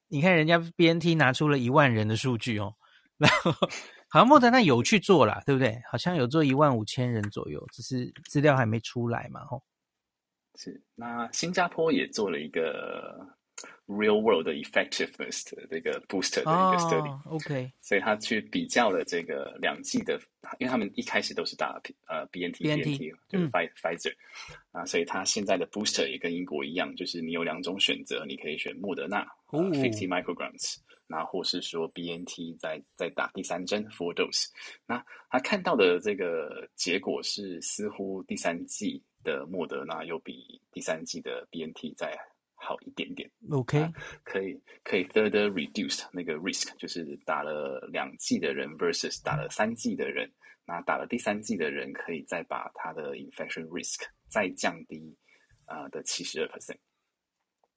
[0.09, 2.75] 你看人家 BNT 拿出了一万人的数据哦，
[3.17, 3.55] 然后。
[4.13, 5.81] 好像莫德纳有去做啦，对不对？
[5.89, 9.63] 好像有做一万五千人左右，只是资料还没出来嘛，吼。
[10.63, 13.19] 是，那新加坡也做了一个
[13.87, 17.71] real world 的 effectiveness 的这个 booster 的一个 study，OK，、oh.
[17.81, 20.21] 所以他去比较了这个两剂的，
[20.59, 24.13] 因为他们一开始都是打呃 BNT，BNT 就是 Pfizer，
[24.73, 30.77] 啊，所以他现在的 booster 也跟英国一样，就是你有两种选择，你可以选莫德纳，fifty micrograms。
[31.13, 34.47] 那或是说 BNT 再再打第三针 full dose，
[34.87, 42.17] 那他看到的这个结果是，似乎第三剂的莫德纳又比第三季的 BNT 再
[42.55, 43.31] 好一点点。
[43.51, 43.91] OK，
[44.23, 50.31] 可以可以 further reduce 那个 risk，就是打了两剂的人 versus 打了三剂的人，
[50.67, 55.17] 那打了第三剂的人可以再把他的 infection risk 再降低
[55.65, 56.77] 啊、呃、的七十二 percent。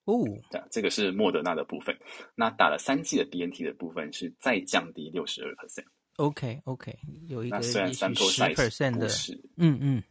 [0.06, 0.22] 哦，
[0.52, 1.98] 这这个是莫德纳的部分。
[2.36, 5.86] 那打了三剂的 BNT 的部分是再降低六十二 percent。
[6.18, 6.94] OK OK，
[7.28, 10.04] 有一个虽然 sample size 不是，嗯嗯，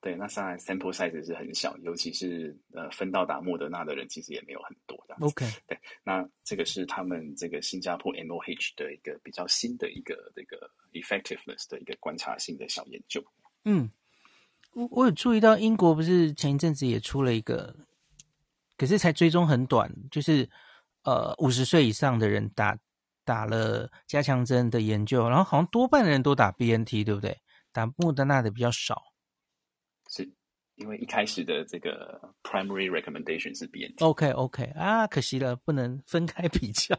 [0.00, 5.26] 对，那当然 sample size 是很小，尤其是呃分到打莫德纳的人其实也没有很多这样子。
[5.26, 13.24] OK，对，那这个是他们这个新加坡 MOH 的一个比较新的一个这个 effectiveness 的一个观察性的小研究。
[13.64, 13.90] 嗯，
[14.72, 17.74] 我我有注意到英国不是前一阵子也出了一个。
[18.76, 20.48] 可是才追踪很短，就是
[21.02, 22.78] 呃五十岁以上的人打
[23.24, 27.36] 打了加强针的研究，然后好像多半的人都打 BNT，对不对？
[27.72, 29.17] 打莫德纳的比较少，是
[30.78, 34.02] 因为一开始的这个 primary recommendation 是 BNT。
[34.02, 36.96] OK OK 啊，可惜了，不能分开比较。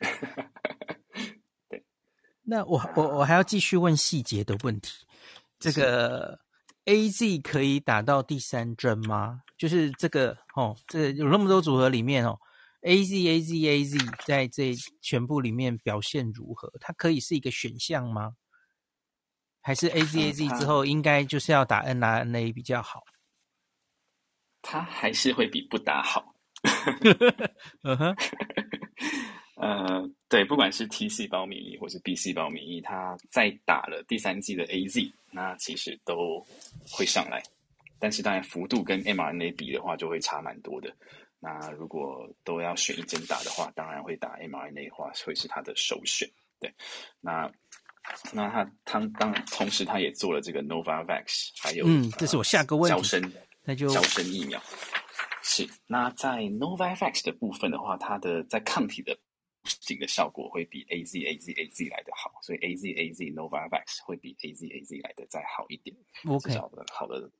[1.68, 1.84] 对，
[2.44, 5.06] 那我我我还要继续问细节的问题，
[5.58, 6.40] 这个。
[6.84, 9.42] AZ 可以打到第三针吗？
[9.56, 12.36] 就是这个哦，这个有那么多组合里面哦
[12.80, 16.72] ，AZ AZ AZ 在这全部里面表现如何？
[16.80, 18.32] 它可以是一个选项吗？
[19.60, 23.04] 还是 AZ AZ 之后应该就是要打 N R N A 比较好？
[24.62, 26.34] 它还是会比不打好。
[27.82, 28.16] 嗯哼。
[29.56, 36.44] 呃，对，不管是 T 细胞免疫或是 B 细胞免疫，它再打了第三季的 AZ，那其实都
[36.90, 37.40] 会上来，
[38.00, 40.92] 但是当然幅度跟 mRNA 比的话，就会差蛮多的。
[41.38, 46.28] 那如果都要选一针打的话，当然会打 mRNA 的话，会是它的首选。
[46.58, 46.72] 对，
[47.20, 47.48] 那
[48.32, 53.32] 那他他当同时他也做了这个 Novavax，还有嗯，这是我下个问题，娇生
[53.64, 54.62] 那就招生疫苗
[55.42, 55.68] 是。
[55.86, 59.18] 那在 Novavax 的部分的话，它的在抗体的
[59.80, 64.66] 这个效果会比 A Z A Z A Z 来的好，所以 A Z A Z Novavax 会比 A Z
[64.66, 65.94] A Z 来的再好一点
[66.26, 67.30] ，OK，至少的好的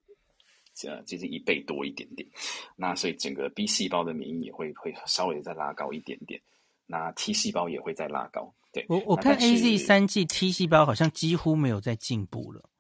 [0.85, 2.29] 呃接近一倍多一点点。
[2.77, 6.41] 那所以整个 B 细胞的免疫也会会稍微再拉高一点点，
[6.87, 8.55] 那 T 细胞也会再拉高。
[8.73, 12.70] 对，我我看 A Z 三剂 T 细胞好像几乎没有在进步了，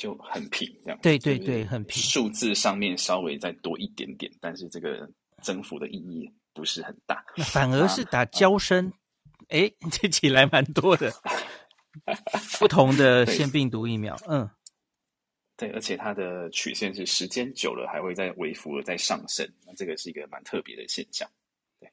[0.00, 0.98] 就很平这样。
[1.02, 5.08] 对对对，很平，数字上面稍微再多一点点，但是这个
[5.42, 6.28] 增幅的意义。
[6.52, 8.92] 不是很大，反而是打交生，
[9.50, 11.10] 哎、啊， 这起来蛮多的，
[12.58, 14.50] 不同的腺病毒疫苗，嗯，
[15.56, 21.30] 对，而且它的曲线是时间久了还会再微幅的再上升，那这个是一个蛮特别的现象，
[21.78, 21.88] 对。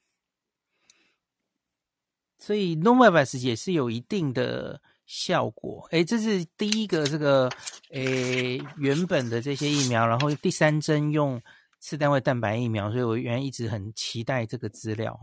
[2.39, 7.49] 所以 Novavax 也是有一定的效果，哎，这是第一个这个，
[7.89, 11.41] 诶，原本的这些疫苗，然后第三针用。
[11.79, 15.15] 次单位蛋白疫苗，所以我原来一直很期待这个资料。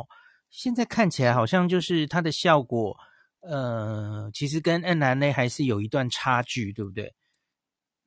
[0.50, 2.96] 现在看起来好像就是它的效果，
[3.40, 7.12] 呃，其实跟 n r n a 还是有一段差距，对不对？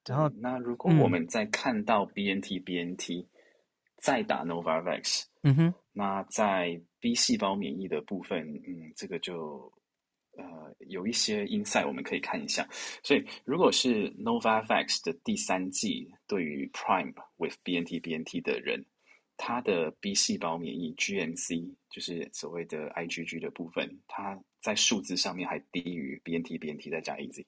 [0.05, 3.27] 然后，那如果我们再看到 BNT、嗯、BNT
[3.97, 9.71] 再打 Novavax，嗯哼，那在 B 细胞免疫的部分，嗯，这个就。
[10.37, 12.67] 呃，有一些 insight 我们可以看一下。
[13.03, 18.85] 所以，如果是 Novavax 的第三季对于 Prime with BNT BNT 的人，
[19.35, 27.45] 他的 B 细胞免疫 GMC 就是所谓的 IgG 的部分，它在数字上面还低于 BNT BNT 再加 AZ。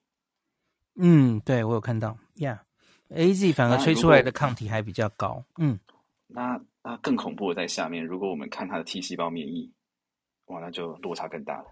[0.95, 5.45] 嗯，对，我有看到，Yeah，AZ 反而吹出来的抗体还比较高。
[5.57, 5.79] 嗯，
[6.27, 9.71] 那那更恐怖的在下面，如果我们看它的 T 细胞免疫，
[10.45, 11.65] 哇，那就落差更大了。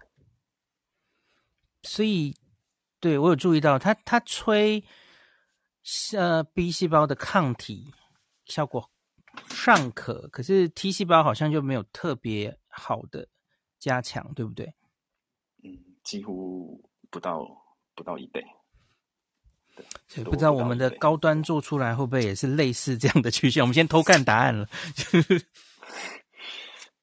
[1.82, 2.34] 所以，
[3.00, 4.82] 对，我有注意到，它它吹
[6.16, 7.92] 呃 B 细胞的抗体
[8.46, 8.90] 效果
[9.48, 13.28] 尚可，可是 T 细胞好像就没有特别好的
[13.78, 14.74] 加强，对不对？
[15.62, 17.46] 嗯，几乎不到
[17.94, 18.44] 不到一倍。
[20.08, 23.62] 所以不知道我们的高端做出来会不会也是类似这样的曲线？
[23.62, 24.68] 我们先偷看答案了。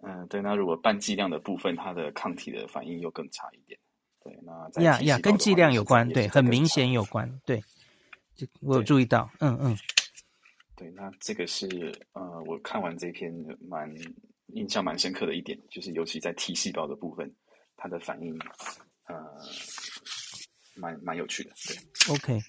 [0.01, 0.41] 嗯， 对。
[0.41, 3.79] 那如果半剂量的部分，它的抗体的反应又更差一点。
[4.25, 7.63] 对，那呀呀，跟剂量有关，对，很明显有关，对。
[8.35, 9.77] 就我有注意到，嗯嗯。
[10.75, 11.67] 对，那这个是
[12.13, 13.31] 呃，我看完这篇
[13.69, 13.87] 蛮
[14.47, 17.31] 印象蛮深刻的一点，就是尤其在 T 细胞的部分，
[17.77, 18.35] 它的反应
[19.05, 19.15] 呃，
[20.75, 21.51] 蛮蛮有趣的。
[21.67, 22.41] 对，OK。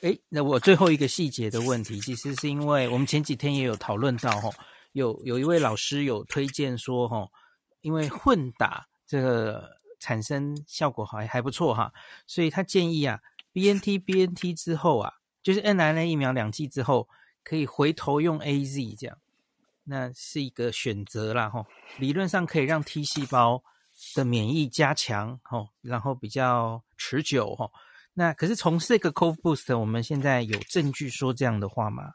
[0.00, 4.50] 哎，那我最后一个细节的问题，其实是因为我们前几天也有讨论到，哈，
[4.92, 7.28] 有有一位老师有推荐说，哈，
[7.82, 9.75] 因为混打这个。
[10.06, 11.92] 产生效果还还不错哈，
[12.28, 13.20] 所以他建议啊
[13.52, 17.08] ，BNT BNT 之后啊，就是 mRNA 疫苗两剂之后，
[17.42, 19.18] 可以回头用 AZ 这样，
[19.82, 21.66] 那是一个选择啦哈。
[21.98, 23.64] 理论上可以让 T 细胞
[24.14, 27.68] 的免疫加强哈，然后比较持久哈。
[28.14, 32.12] 那可是从这个 Cov Boost，我们现在有证据说这样的话吗？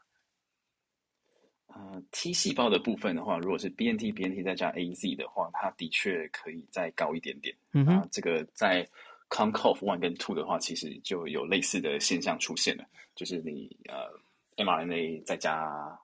[1.74, 7.54] 呃，T 细胞的部分的话，如果是 BNT BNT 再加 AZ 的话，它的确可以再高一点点。
[7.72, 8.86] 嗯啊，这个在
[9.30, 15.98] CONCOV One 跟 Two 的话，其实就有类似的现象出现了，就是你呃 mRNA 再加。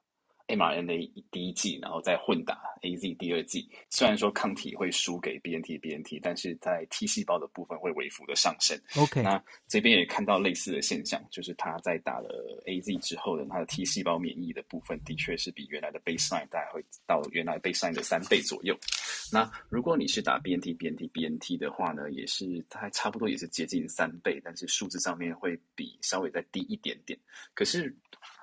[0.49, 3.69] mRNA 第一剂，然后再混打 AZ 第二剂。
[3.91, 8.77] 虽然说抗体会输给 BNT BNT，但是在 T 细胞的部分会微幅的上升。
[8.97, 18.75] OK，那这边也看到类似的现象，就是他在打了 AZ 之后的他的 T 细胞免疫的部分，的确是比原来的 baseline 大概会到原来 baseline 的三倍左右。
[19.31, 27.19] 那如果你是打 BNT BNT BNT 的话呢，也是它差不多也是接近三倍，但是数字上面会比稍微再低一点点。
[27.53, 27.95] 可是，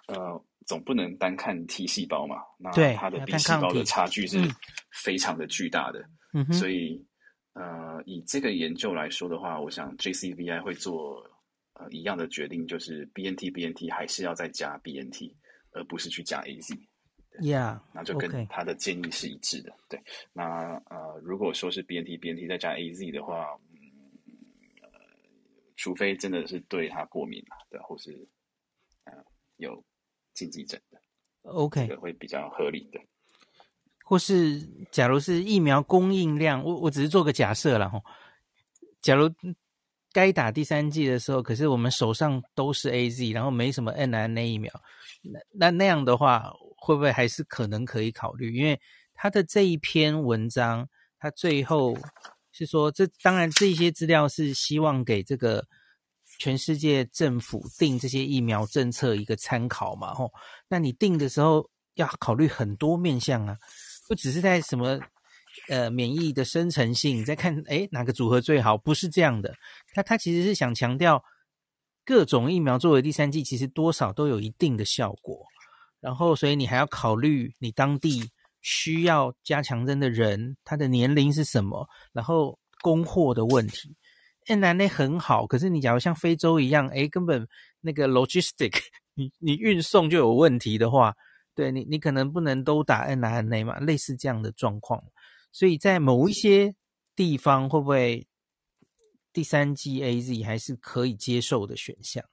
[0.08, 0.40] 呃。
[0.66, 4.40] 总不能单看 T 细胞嘛，那它的 B 细胞的差距是
[5.04, 6.04] 非常的巨大的，
[6.34, 7.00] 嗯、所以
[7.54, 11.24] 呃，以这个研究来说的话，我想 JCVI 会做
[11.74, 15.32] 呃一样的决定，就是 BNT BNT 还是要再加 BNT，
[15.72, 16.76] 而不是去加 AZ。
[17.40, 19.72] Yeah，那就跟他的建议是一致的。
[19.88, 20.02] 对，
[20.34, 23.78] 那呃，如果说是 BNT BNT 再加 AZ 的话，嗯，
[24.82, 24.90] 呃，
[25.76, 28.28] 除非真的是对它过敏了，对，或是
[29.04, 29.14] 呃
[29.58, 29.84] 有。
[30.36, 31.02] 禁忌症的
[31.50, 33.00] ，OK，这个会比较合理的。
[34.04, 34.62] 或是，
[34.92, 38.00] 假如是疫苗供应量，我我只是做个假设了哈。
[39.02, 39.28] 假如
[40.12, 44.72] 该打第三剂的时候，可是我们手上都是 AZ，然后没什么 mRNA 疫苗，
[45.24, 48.54] 那那那样的话，会不会还是可能可以考虑？
[48.56, 48.80] 因为
[49.14, 51.98] 他的这一篇文章，他最后
[52.52, 55.66] 是说，这当然这些资料是希望给这个。
[56.40, 60.32] 全世界政府定这些疫苗政策一个参考嘛，吼，
[60.68, 63.58] 那你定的时候要考虑很多面向啊，
[64.08, 65.00] 不只是在什么
[65.70, 69.54] 呃免疫的生成性，你再看诶哪个组合最好，不是这样的，
[69.94, 71.24] 他他其实是想强调
[72.04, 75.46] 各种疫苗作为第三剂，其实多少都有一定的效果，
[76.02, 78.30] 然后所以你还要考虑你当地
[78.62, 83.96] 需要加强针的人，他的年龄是什么，然后供货的问题。
[84.48, 87.48] NNA 很好，可是你假如像非洲一样，诶，根本
[87.82, 88.74] 那个 logistic，
[89.16, 91.16] 你你运送就有问题的话，
[91.54, 95.04] 对你你可能不能都打 NNA 嘛，类似这样的状况。
[95.52, 96.76] 所以在某一些
[97.16, 98.28] 地方，会不会
[99.32, 102.24] 第三季 AZ 还是可以接受的选项？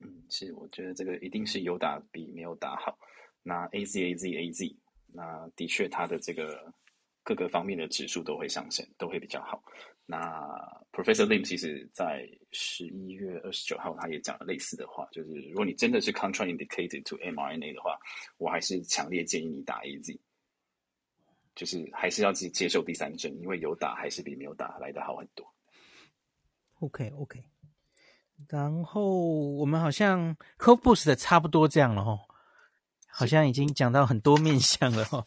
[0.00, 2.98] 嗯，是，我觉得这个一定是有打比没有打好。
[3.42, 4.76] 那 AZ AZ AZ，
[5.14, 6.74] 那的确它的这个
[7.22, 9.62] 各个方面的指数都会上升，都会比较好。
[10.08, 10.40] 那
[10.92, 17.98] Professor Lim 其实在十一月二十九号，他也讲了类似的话，就是如果你真的是 contraindicated to mRNA 的话，
[18.38, 20.16] 我还是强烈建议你打 AZ，
[21.56, 25.44] 就是还是要接接受第三针，因为有打还是比没有打来的好很多。
[26.78, 27.42] OK OK，
[28.48, 29.18] 然后
[29.56, 32.20] 我们好像 Cov Boost 的差不多这样了哦，
[33.08, 35.26] 好像已经讲到很多面向了哦。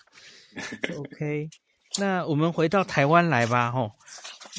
[0.98, 1.50] OK。
[1.98, 3.92] 那我们回到台湾来吧，吼。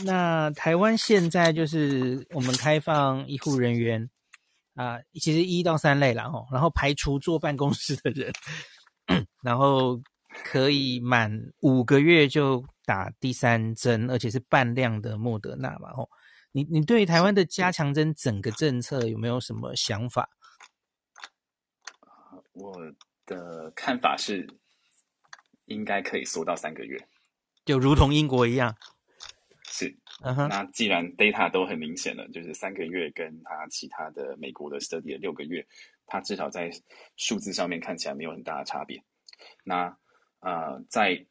[0.05, 4.09] 那台湾现在就是我们开放医护人员
[4.75, 8.33] 啊，其实一到三类啦，吼，然后排除坐办公室的人。
[9.43, 10.01] 然后
[10.45, 15.93] 可以满五个月就打第三针，而且是半量的莫德纳嘛。
[15.93, 16.09] 吼，
[16.53, 20.29] 你你对台湾的加强针整个政策有没有什么想法？
[22.53, 22.73] 我
[23.27, 24.47] 的看法是，
[25.65, 27.09] 应该可以缩到三个月，
[27.65, 28.77] 就如同英国一样。
[30.23, 35.67] 那既然 data 都很明显了，就是三个月跟他其他的美国的 study 的六个月，
[36.07, 36.71] 它至少在
[37.17, 39.03] 数字上面看起来没有很大的差别。
[39.65, 39.97] 那
[40.41, 41.27] 呃，在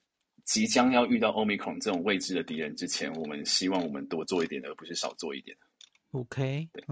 [0.46, 5.56] 即将要遇到 Omicron 这种未知的敌人之前，我们希望我们多做一点，而不是少做一点。
[6.12, 6.84] OK，对。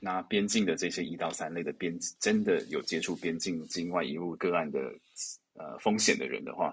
[0.00, 4.78] 那边境的这些一到三类的边，真的有接触边境境外移入个案的
[5.54, 6.72] 呃风险的人的话，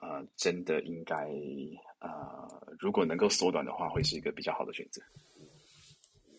[0.00, 1.28] 呃，真的应该
[2.02, 5.00] 呃，如果能够缩短的话，会是一个比较好的选择。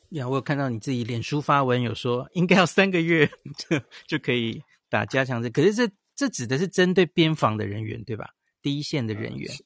[0.09, 8.29] 呀，我有看到你自己脸书发文有说，应该要三个月 就就可以打加强针，可是这这指的是针对边防的人员对吧？
[8.61, 9.51] 第一线的人员。
[9.51, 9.65] 嗯，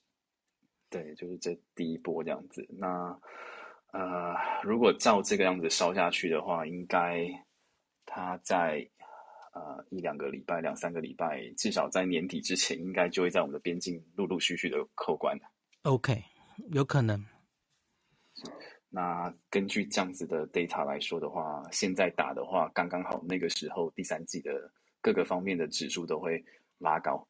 [0.89, 2.65] 对，就是这第一波这样子。
[2.69, 3.19] 那。
[3.93, 7.25] 呃，如果照这个样子烧下去的话，应该
[8.05, 8.87] 他在
[9.53, 15.39] 呃一两个礼拜、两三个礼拜，至少在年底之前，应该就会在我们的边境陆陆续续的扣关。
[15.87, 16.21] OK，
[16.71, 17.25] 有可能。
[18.89, 24.51] 那根据这样子的 data 来说的话，现在打的话，刚刚好那个时候第三季的
[24.99, 26.43] 各个方面的指数都会
[26.77, 27.25] 拉高，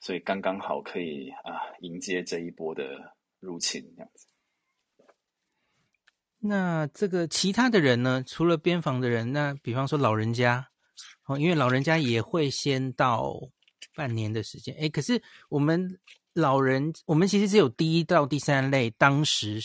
[0.00, 4.26] 所以刚刚好可以啊、呃、迎接这一波的入侵，这样子。
[6.40, 8.24] 那这个其他的人呢？
[8.26, 10.68] 除了边防的人，那比方说老人家，
[11.26, 13.38] 哦，因为老人家也会先到
[13.94, 14.74] 半年的时间。
[14.80, 16.00] 哎，可是我们
[16.32, 19.60] 老人，我们其实只有第一到第三类，当时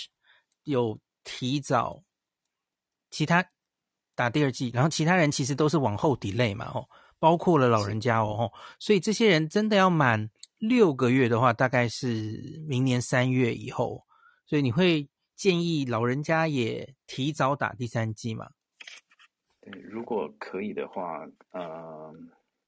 [0.64, 2.04] 有提早
[3.10, 3.46] 其他
[4.16, 6.88] 打第二剂，然后其他人其实都是往后 delay 嘛，哦，
[7.20, 14.06] 包括了老人家哦，所以这些人真的要满六个月的话，大概是明年三月以后，
[14.46, 15.08] 所以你会。
[15.36, 18.52] 建议老人家也提早打第三剂嘛？
[19.60, 22.16] 对，如果可以的话，呃，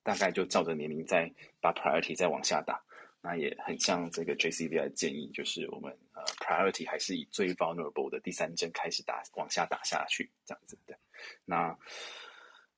[0.04, 2.78] 大概就照着年龄再把 priority 再往下打。
[3.28, 10.98] 那也很像这个 JCVI 的建议，就是我们呃 priority 还是以最 vulnerable 的第三针开始打，往下打下去这样子的。
[11.44, 11.78] 那。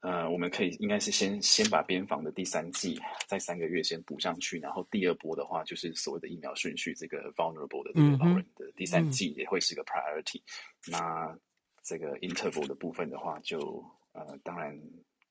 [0.02, 2.98] 呃，我们可以应该是先先把边防的第三剂
[3.28, 10.40] 在三个月先补上去，然后第二波的话就是所谓的疫苗顺序，这个 vulnerable 的这个老人的第三季也会是个 priority。
[10.88, 10.92] 嗯。
[10.94, 11.38] 那
[11.84, 14.74] 这个 interval 的部分的话就，就呃当然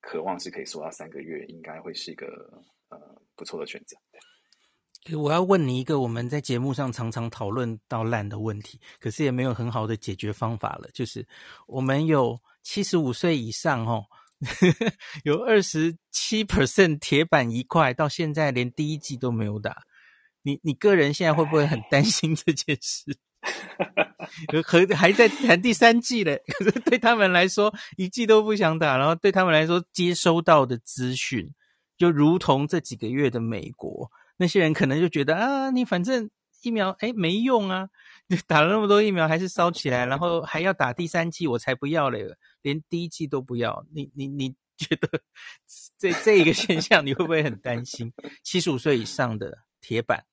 [0.02, 3.00] 渴望是可以缩到三个月，应该会是一个呃
[3.36, 3.96] 不错的选择。
[5.16, 11.26] 我要问你一个我们在节目上常常讨论到烂的问题，可是也没有很好的解决方法了，就是
[11.66, 14.04] 我们有七十五岁以上哦。
[15.24, 19.82] 有二十七 percent 铁板一块，到现在连第一季都没有打。
[20.42, 23.18] 你你个人现在会不会很担心这件事？
[24.62, 31.52] 和还在谈第三季嘞， 可是对他们来说一季都不想打，然后对他们来说接收到的资讯
[31.96, 34.08] 就如同这几个月的美国，
[34.38, 36.30] 那些人可能就觉得啊，你反正
[36.62, 37.88] 疫苗诶没用啊，
[38.28, 42.26] 你打了那么多疫苗还是烧起来，然后还要打第三剂，我才不要嘞。
[42.62, 45.20] 连第一剂都不要，你你你觉得
[45.98, 48.12] 这这一个现象你会不会很担心？
[48.42, 50.24] 七十五岁以上的铁板，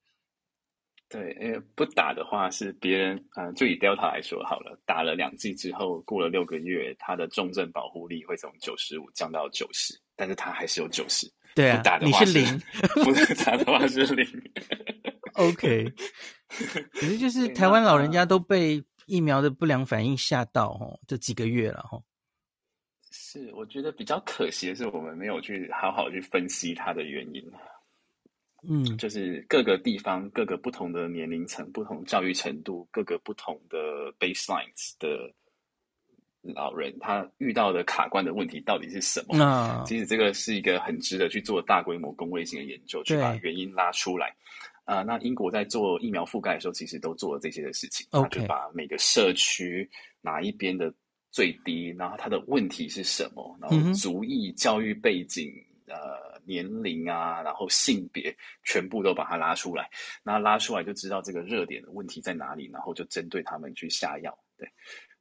[1.10, 11.32] 对，因为不打的话是别人，嗯、就以 Delta 来说好了，打了两剂之后，过了六个月，它的重症保护力会从九十五降到九十，但是它还是有九十。
[11.56, 12.62] 对啊，不打的话是，你是零，
[13.04, 14.52] 不打的话是零。
[15.34, 15.92] OK，
[16.94, 22.00] 可是就是台湾老人家都被疫苗的不良反应吓到哦，这几个月了哈。
[23.12, 27.42] 是，我觉得比较可惜的是，我们没有去好好去分析它的原因。
[28.68, 33.78] 嗯，就是各个地方、各个不同的年龄层、不同教育程度、各个不同的
[34.20, 35.32] baselines 的
[36.54, 39.38] 老人，他遇到的卡关的问题到底是什么？
[39.38, 44.28] 那其实这个是一个很值得去做大规模工位性的研究，去把原因拉出来。
[44.84, 49.90] 啊、呃，那英国在做疫苗覆盖的时候，其实都做了这些的事情，他.就把每个社区
[50.22, 50.94] 哪一边的。
[51.32, 53.58] 最低，然后他的问题是什么？
[53.60, 55.52] 然后族裔、教育背景、
[55.86, 59.90] 呃年龄啊，然后性别，全部都把它拉出来。
[60.24, 64.34] 那拉出来就知道这个热点的问题在哪里，然后就针对他们去下药。
[64.58, 64.66] 对，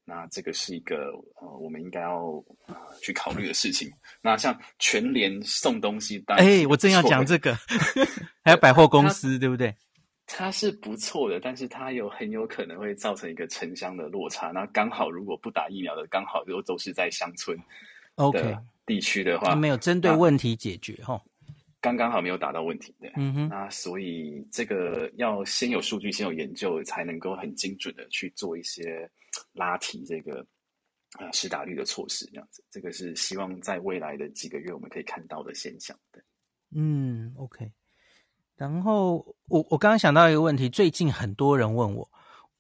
[0.04, 1.10] 那这个是一个
[1.40, 2.20] 呃，我们应该要
[2.66, 3.90] 呃去考虑的事情。
[4.20, 7.54] 那像全联送东西，哎，我正要讲这个，
[8.44, 9.74] 还有百货公司，对不对？
[10.26, 14.48] 它是不错的，但是它有很有可能会造成一个城乡的落差。
[14.52, 17.58] 那刚好如果不打疫苗的，刚好都都是在乡村
[18.14, 18.56] ，OK
[18.86, 21.20] 地区的话，没有针对问题解决哈。
[21.80, 23.10] 刚刚好没有打到问题的。
[23.16, 29.06] 嗯哼，那所以这个要先有数据，先有研究，才能够很精准的去做一些
[29.52, 30.46] 拉提这个
[31.12, 32.64] 啊施打率的措施，这样子。
[32.70, 36.22] 这个是希望在未来的几个月我们可以看到的现象的。
[36.74, 37.72] 嗯，OK。
[38.56, 39.16] 然后
[39.48, 42.08] 我我刚刚想到一个问题，最近很多人问我。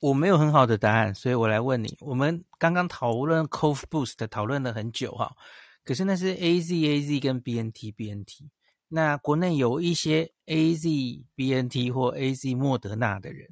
[0.00, 1.96] 我没有很好的答案，所以我来问你。
[2.00, 5.34] 我们刚刚讨论 Cov Boost 讨论了很久哈，
[5.82, 8.50] 可是那是 AZ AZ 跟 BNT BNT。
[8.88, 13.48] 那国内有一些 AZ BNT 或 AZ 莫德纳的人，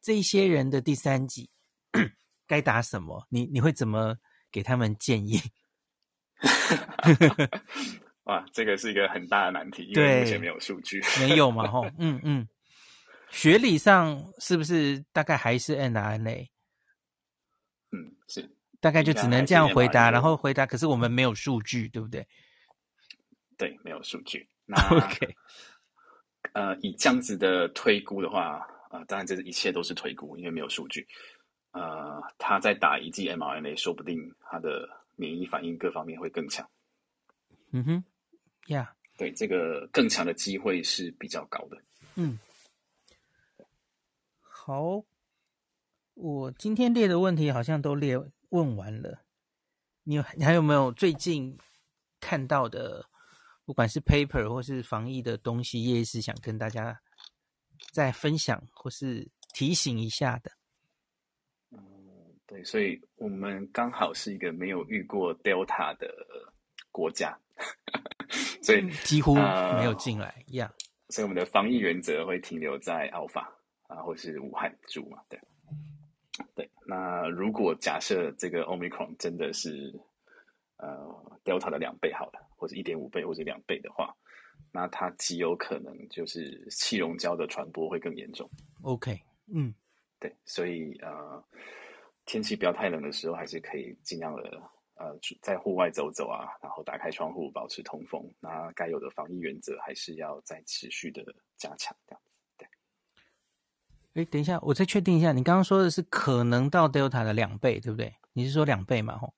[0.00, 1.50] 这些人的第三剂
[2.46, 3.26] 该打什么？
[3.30, 4.16] 你你会怎么
[4.50, 5.40] 给他们建议？
[8.24, 11.66] 哇，这个是一个很大的难题，因为目前没有数据，没有嘛？
[11.70, 12.48] 吼，嗯嗯。
[13.30, 16.50] 学理上是不是大概还是 N R N A？
[17.90, 18.48] 嗯，是，
[18.80, 20.64] 大概就只能这样回答，然后回答。
[20.64, 22.26] 可是我们没有数据，对不对？
[23.58, 24.48] 对，没有数据。
[24.64, 25.36] 那 OK，
[26.52, 28.58] 呃，以这样子的推估的话，
[28.90, 31.06] 啊、呃，当然这一切都是推估，因为没有数据。
[31.74, 36.64] 呃，他在打一剂 mRNA，说不定他的免疫反应各方面会更强。
[37.72, 38.04] 嗯哼，
[38.68, 41.76] 呀，对，这个更强的机会是比较高的。
[42.14, 42.38] 嗯。
[44.38, 45.04] 好，
[46.14, 48.16] 我今天列的问题好像都列
[48.50, 49.24] 问完了。
[50.04, 51.58] 你有 你还有没有最近
[52.20, 53.04] 看到的，
[53.64, 57.00] 不管是 paper 或是防疫的东西，叶医师想跟大家
[57.92, 60.52] 再分享或是提醒一下的？
[62.46, 66.08] 嗯，对，所以我们刚好是一个没有遇过 Delta 的
[66.90, 67.38] 国家，
[68.62, 70.72] 所以几乎没有进来一样。
[71.08, 73.46] 所以我们的防疫原则会停留在 Alpha。
[73.86, 75.38] 啊，或是武汉株嘛，对，
[76.54, 76.70] 对。
[76.86, 79.92] 那如果假设这个 Omicron 真的是
[80.78, 84.10] 呃 Delta 的两倍好了，或者一点五倍或者两倍的话，
[84.72, 88.48] 那它极有可能就是气溶胶的传播会更严重。
[88.80, 89.20] OK，
[89.52, 89.72] 嗯，
[90.18, 91.44] 对，所以呃，
[92.26, 94.42] 天气不要太冷的时候，还是可以尽量的
[94.94, 98.22] 呃在户外走走啊，然后打开窗户保持通风。
[98.40, 101.22] 那该有的防疫原则还是要再持续的
[101.56, 102.30] 加强这样子。
[102.56, 104.22] 对。
[104.22, 108.14] 哎，等一下，我再确定一下，你刚刚说的是可能到 Delta 的两倍，对不对？
[108.32, 109.18] 你是说两倍嘛？
[109.18, 109.34] 吼，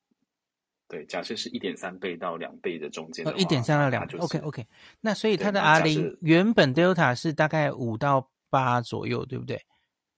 [0.86, 4.18] 对，假设是一点三倍到两倍的中间的，一点三到两倍。
[4.18, 4.66] OK OK，
[5.00, 9.60] 那所以它的 R 零原本 Delta 是大概五到八左右，对不对？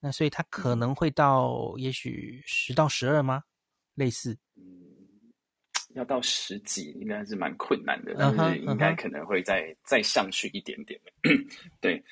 [0.00, 3.42] 那所以它可能会到也许十到十二吗？
[3.94, 4.62] 类似，嗯，
[5.94, 9.78] 要到十几应该是蛮困难的，但是应该可能会再、uh -huh, uh -huh.
[9.84, 11.00] 再上去一点点，
[11.80, 12.02] 对。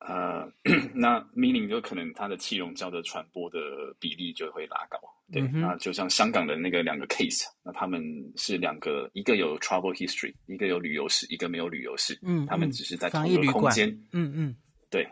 [0.00, 0.50] 呃，
[0.94, 3.58] 那 meaning 就可能它的气溶胶的传播的
[4.00, 4.98] 比例就会拉高，
[5.30, 8.02] 对，嗯、那就像香港的那个两个 case，那他们
[8.34, 14.56] 是两个，一个有 travel history，一个有旅游史，一个没有旅游史，嗯，他们只是在同一个空间，嗯嗯，
[14.88, 15.06] 对，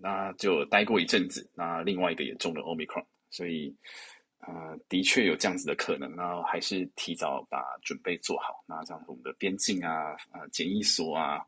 [0.00, 3.76] 那就待过一阵子，那另外一个也中了 omicron，所以
[4.38, 11.40] 呃，的确有这样子的可能，然后还是提早把准备做好，那像我们的边境啊，呃，检疫所啊。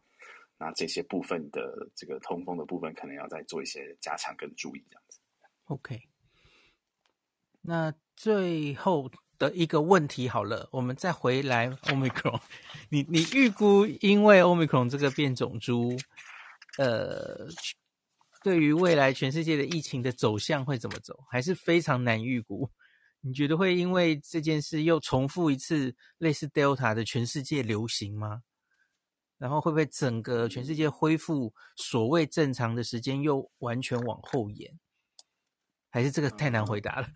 [0.57, 5.19] 那这些部分的这个通风的部分，可能要再做一些加强跟注意，这样子。
[5.65, 6.01] OK。
[7.61, 12.41] 那最后的一个问题好了，我们再回来 Omicron。
[12.89, 15.99] 你你预估，因为 Omicron 这个变种株，
[16.79, 17.49] 呃，
[18.45, 21.25] 对于未来全世界的疫情的走向会怎么走？
[21.31, 22.71] 还是非常难预估？
[23.23, 28.43] 你觉得会因为这件事又重复一次类似 Delta 的全世界流行吗？
[29.39, 34.79] 然后会不会整个全世界恢复所谓正常的时间又完全往后延？
[35.89, 37.09] 还是这个太难回答了？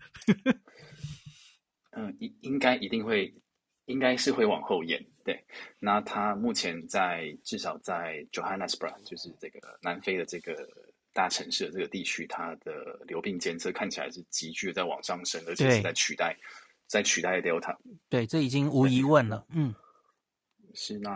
[1.91, 3.31] 嗯，应应该一定会，
[3.85, 5.05] 应该是会往后延。
[5.23, 5.45] 对，
[5.79, 10.55] 那他目前在至少在 Johannesburg，就是这个南非的这个
[11.19, 16.33] 大城市的这个地区，它的流病监测看起来是急剧的在往上升，而且是在取代，
[16.87, 17.75] 在取代 Delta。
[18.07, 19.45] 对，这已经无疑问了。
[19.53, 19.75] 嗯。
[20.73, 21.11] 是那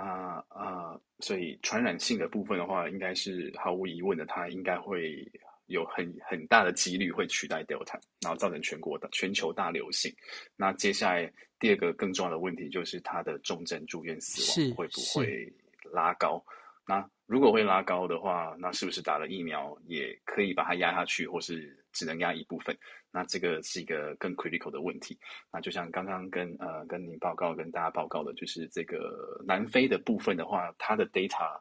[0.49, 5.25] 啊、呃，所以传染性的部分的话，应该是毫无疑问的，它应该会
[5.67, 10.13] 有很很大的几率会取代 Delta，然后造成全国的全球大流行。
[10.57, 15.53] 那接下来第二个更重要的问题就是它的重症住院死亡会不会
[15.93, 16.43] 拉高？
[16.85, 22.77] 那如果会拉高的话，那是不是打了疫苗也可以把它压下去，或是只能压一部分？
[23.11, 25.17] 那这个是一个更 critical 的问题。
[25.51, 31.59] 那就像刚刚跟呃跟您报告、跟大家报告的，就是这个南非的部分的话，它的 data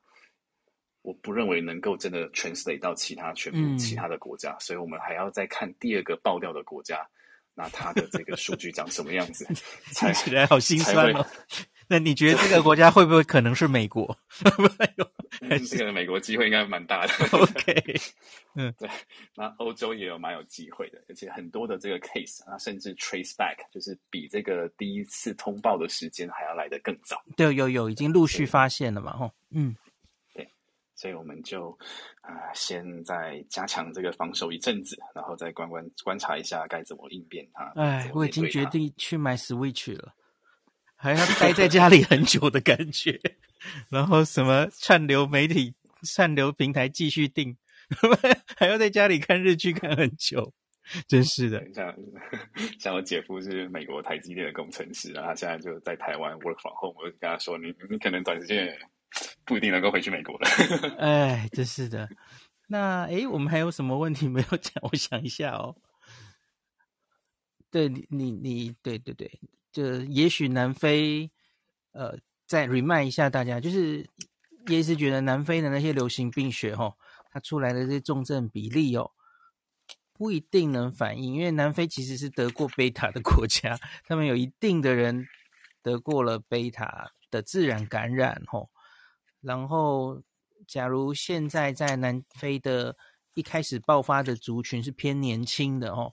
[1.02, 7.06] 我不认为能够真的 translate 到其他全部其他的国家，嗯，所以我们还要再看第二个爆掉的国家，
[7.54, 9.44] 那它的这个数据长什么样子？
[9.94, 11.26] 听起来好心酸哦。
[11.88, 14.16] 那你觉得这个国家会不会可能是美国？
[15.68, 17.12] 这个美国机会应该蛮大的。
[17.36, 18.00] OK，
[18.54, 18.88] 嗯， 对。
[19.36, 27.22] 那欧洲也有蛮有机会的，而且很多的这个 case，啊，甚至 trace back，就是比这个第一次通报的时间还要来得更早。
[27.36, 29.12] 对，有有已经陆续发现了嘛？
[29.14, 29.76] 吼，嗯。
[31.02, 31.76] 所以我们就
[32.20, 37.64] 啊、呃，先再加强这个防守一阵子，然后再观观观察一下该怎么应变它。
[37.74, 40.14] 哎，我已经决定去买 Switch 了，
[40.94, 43.20] 还要待在家里很久的感觉。
[43.88, 45.74] 然后什么串流媒体、
[46.04, 47.56] 串流平台继续订，
[48.56, 50.54] 还要在家里看日剧看很久，
[51.08, 51.60] 真是的。
[51.74, 51.92] 像
[52.78, 58.72] 像我姐夫是美国台积电的工程师，然后他现在就在台湾 work from home，我就跟他说：“你你可能短时间。”
[59.44, 60.48] 不一定能够回去美国了。
[60.98, 62.08] 哎，真是的。
[62.68, 64.72] 那哎，我们还有什么问题没有讲？
[64.90, 65.76] 我想一下哦。
[67.70, 69.40] 对你，你，你，对对对，
[69.72, 71.30] 就也许南非，
[71.92, 74.06] 呃，再 remind 一下大家，就是
[74.68, 76.96] 也是觉得南非的那些流行病学、哦，
[77.30, 79.12] 它出来的这些重症比例哦，
[80.12, 85.26] 不一定能反映，因为南非其实是得过贝塔的国家，他们有一定的人
[85.82, 88.68] 得过了贝塔的自然感染哦。
[89.42, 90.22] 然后，
[90.66, 92.96] 假如现在在南非的
[93.34, 96.12] 一开始爆发的族群是偏年轻的哦，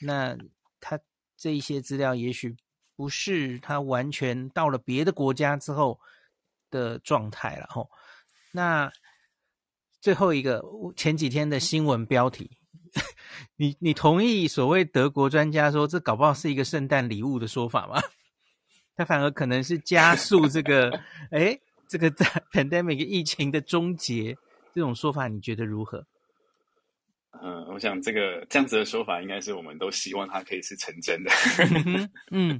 [0.00, 0.36] 那
[0.80, 0.98] 他
[1.36, 2.56] 这一些资料也许
[2.96, 6.00] 不是他完全到了别的国家之后
[6.70, 7.88] 的状态了哦。
[8.52, 8.90] 那
[10.00, 10.62] 最后一个
[10.96, 12.58] 前几天的新闻标题，
[13.56, 18.00] 你你同意所谓德国专家说这搞不好是一个圣诞礼物的说法吗？
[18.96, 20.90] 他反而可能是加速这个
[21.30, 21.60] 诶
[21.92, 22.24] 这个在
[22.54, 24.34] pandemic 疫情的终结
[24.74, 26.02] 这种说法，你觉得如何？
[27.42, 31.30] 嗯，我想这个这样子的说法，应该是我们都希望它可以是成真的。
[32.30, 32.58] 嗯，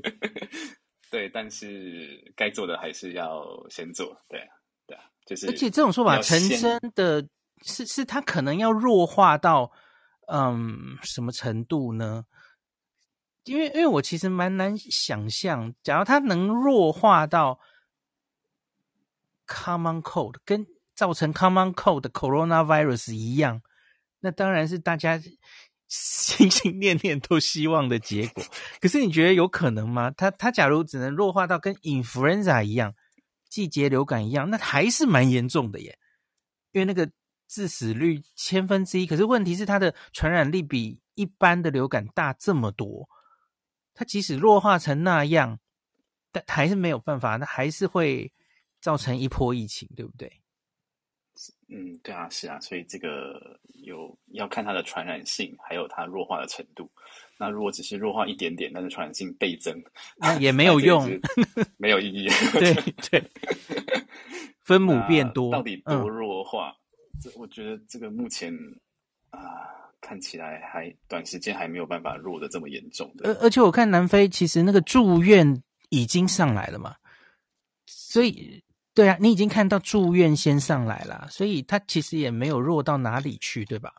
[1.10, 4.14] 对，但是该做的还是要先做。
[4.28, 4.38] 对，
[4.86, 5.46] 对啊，就是。
[5.46, 7.26] 而且这种说法成真的
[7.62, 9.72] 是是它可能要弱化到
[10.30, 12.24] 嗯什么程度呢？
[13.44, 17.58] 因为因为我其实蛮难想象，假如它能弱化到。
[19.52, 23.60] Common Cold 跟造成 Common Cold 的 Coronavirus 一样，
[24.20, 25.20] 那当然是大家
[25.88, 28.42] 心心念念都希望的结果。
[28.80, 30.10] 可是你觉得有可能吗？
[30.10, 32.94] 它它假如只能弱化到跟 Influenza 一样，
[33.50, 35.98] 季节流感一样，那还是蛮严重的耶。
[36.72, 37.10] 因为那个
[37.48, 43.06] 致死率千分之一，可是问题是它的传染力比一般的流感大这么多。
[43.92, 45.58] 它即使弱化成那样，
[46.30, 48.32] 但还是没有办法，那还是会。
[48.82, 50.30] 造成一波疫情，对不对？
[51.68, 56.90] 嗯，对啊，是啊，所以这个有要看它的传染性，还有它弱化的程度。
[57.38, 59.74] 那如果只是弱化一点点，但是传染性倍增，
[60.18, 61.08] 那也没有 用，
[61.78, 62.28] 没有意义。
[62.52, 62.74] 对
[63.10, 63.30] 对，
[64.62, 66.76] 分母变多，到底多弱化？
[67.14, 68.52] 嗯、这我觉得这个目前
[69.30, 73.26] 啊、呃，看起来还短时间还没有办法弱的这么严重的。
[73.26, 76.94] 而而且我看南非其实那个住院已经上来了嘛，
[77.86, 78.62] 所以。
[78.94, 83.90] 对啊，你已经看到住院先上来了，所以它其实也没有弱到哪里去，对吧？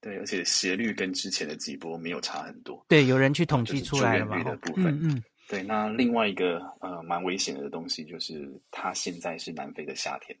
[0.00, 2.84] 对，而且斜率跟之前的几波没有差很多。
[2.86, 5.62] 对，有人去统计出来了分，嗯，嗯，对。
[5.62, 10.38] 那另外一个呃蛮危险的东西就是，它现在是南非的夏天。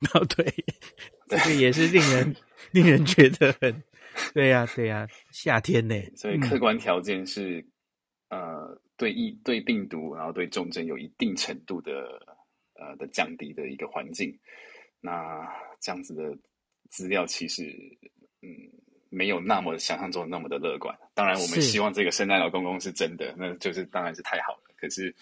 [0.14, 0.44] 哦，对，
[1.28, 2.34] 这个也是令人
[2.72, 3.82] 令人觉得很，
[4.32, 7.60] 对呀、啊，对呀、啊，夏天呢，所以客观条件是、
[8.30, 11.92] 嗯、呃对疫对病毒，然后对重症有一定程度的。
[12.78, 14.36] 呃的降低的一个环境，
[15.00, 15.46] 那
[15.80, 16.36] 这样子的
[16.88, 17.62] 资料其实
[18.42, 18.48] 嗯
[19.08, 20.96] 没有那么想象中那么的乐观。
[21.14, 24.74] 当然，我们希望这个圣诞老公公是真的，那就是当然是太好了。
[24.76, 25.14] 可是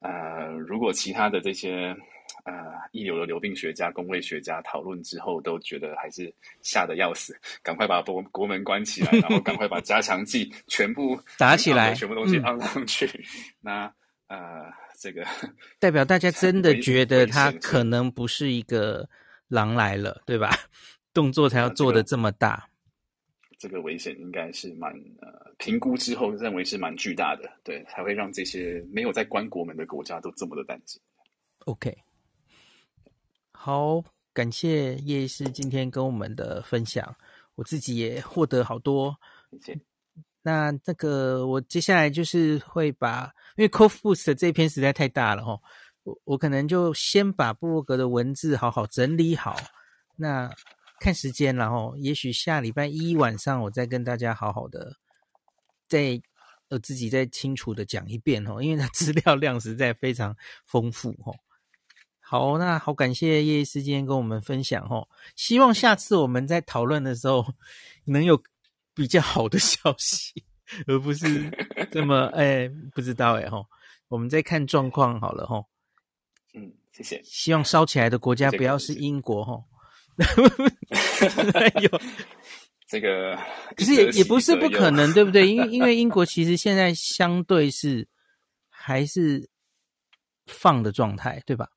[0.00, 1.96] 呃，如果其他的这些
[2.44, 2.52] 呃
[2.90, 13.24] 一流的流病学家、公位学家讨论之后都觉得还是吓得要死，赶快把国国门关起来，然后赶快把加强剂全部 打起来，全部东西放上去， 嗯、
[13.60, 13.94] 那
[14.26, 14.70] 呃。
[15.02, 15.26] 这个
[15.80, 19.08] 代表大家真的觉得他可能不是一个
[19.48, 20.48] 狼来了，对吧？
[21.12, 22.70] 动作才要做的这么大，
[23.58, 31.02] 这个危险应该是蛮呃，评估之后认为是蛮巨大的，对，才会让这些没有在关国门的国家都这么的担心。
[31.64, 31.92] OK，
[33.50, 37.12] 好，感谢叶医师今天跟我们的分享，
[37.56, 39.18] 我自己也获得好多。
[39.50, 39.80] 谢谢。
[40.42, 45.60] 那这个我接下来就是会把，因为 Cove Boost 这篇实在太大了哈，
[46.02, 49.56] 我我可能就先把布洛格的文字好好整理好，
[50.16, 50.50] 那
[50.98, 54.96] 看时间然后也许下礼拜一晚上我再跟大家好好的
[55.88, 56.20] 再
[56.68, 60.36] 呃自己再清楚的讲一遍哦，因为它资料量实在非常
[60.66, 61.34] 丰富哦。
[62.20, 65.06] 好，那好感谢叶医师今天跟我们分享哦，
[65.36, 67.44] 希望下次我们在讨论的时候
[68.06, 68.42] 能有
[68.94, 70.44] 比较好的消息，
[70.86, 71.50] 而不是
[71.90, 73.66] 这么 哎不知道哎吼，
[74.08, 75.66] 我们再看状况好了吼。
[76.54, 77.20] 嗯，谢谢。
[77.24, 79.64] 希望烧起来的国家不要是英国吼。
[81.80, 82.00] 有
[82.86, 83.34] 这个，
[83.74, 85.48] 可是也也不是不可能，对不对？
[85.48, 88.06] 因为因为英国其实现在相对是
[88.68, 89.48] 还是
[90.46, 91.68] 放的状态，对吧？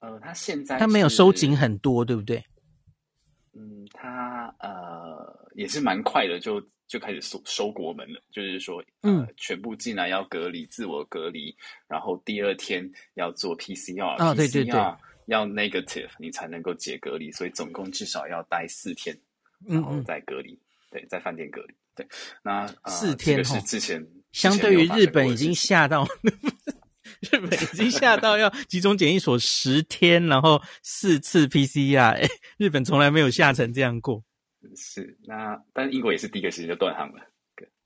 [0.00, 2.44] 呃，他现在他没有收紧很多，对不对？
[3.54, 8.20] 嗯，他呃也是蛮快的，就就开始收收国门了。
[8.32, 11.54] 就是说，呃、嗯，全部进来要隔离，自我隔离，
[11.88, 14.64] 然后第二天要做 PCR，啊、哦，对对。
[14.64, 14.72] 对，
[15.26, 19.18] 要 negative 你才能够解隔离，所以总共至少要待四天，
[19.66, 20.60] 然后再隔离，嗯嗯
[20.90, 22.06] 对，在饭店隔离，对，
[22.42, 26.06] 那、呃、四天、是之前相对于 日本已经吓到。
[27.20, 32.28] 日本已经下到要集中检疫所十天，然后四次 PCR，哎，
[32.58, 34.22] 日本从来没有下成这样过。
[34.76, 37.20] 是，那但是英国也是第一个时间就断航了。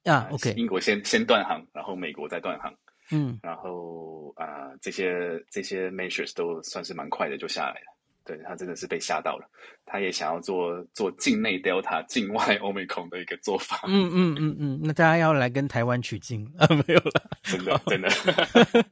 [0.04, 2.72] 啊，OK，英国先先断航，然后美国再断航。
[3.10, 7.98] 嗯，然后啊、呃，这些这些 measures 都算是蛮快的就下来了。
[8.24, 9.48] 对，他真的是被吓到了，
[9.86, 13.80] 他也想要做做境内 Delta、境外 Omicron 的一个做法。
[13.86, 16.66] 嗯嗯嗯嗯，那大家要来跟台湾取经 啊？
[16.68, 18.08] 没有了，真的真的。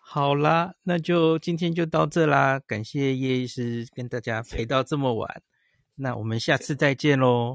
[0.00, 5.42] 好啦，那就今天就到这啦，感谢叶医师跟大家陪到这么晚，
[5.96, 7.54] 那我们下次再见喽。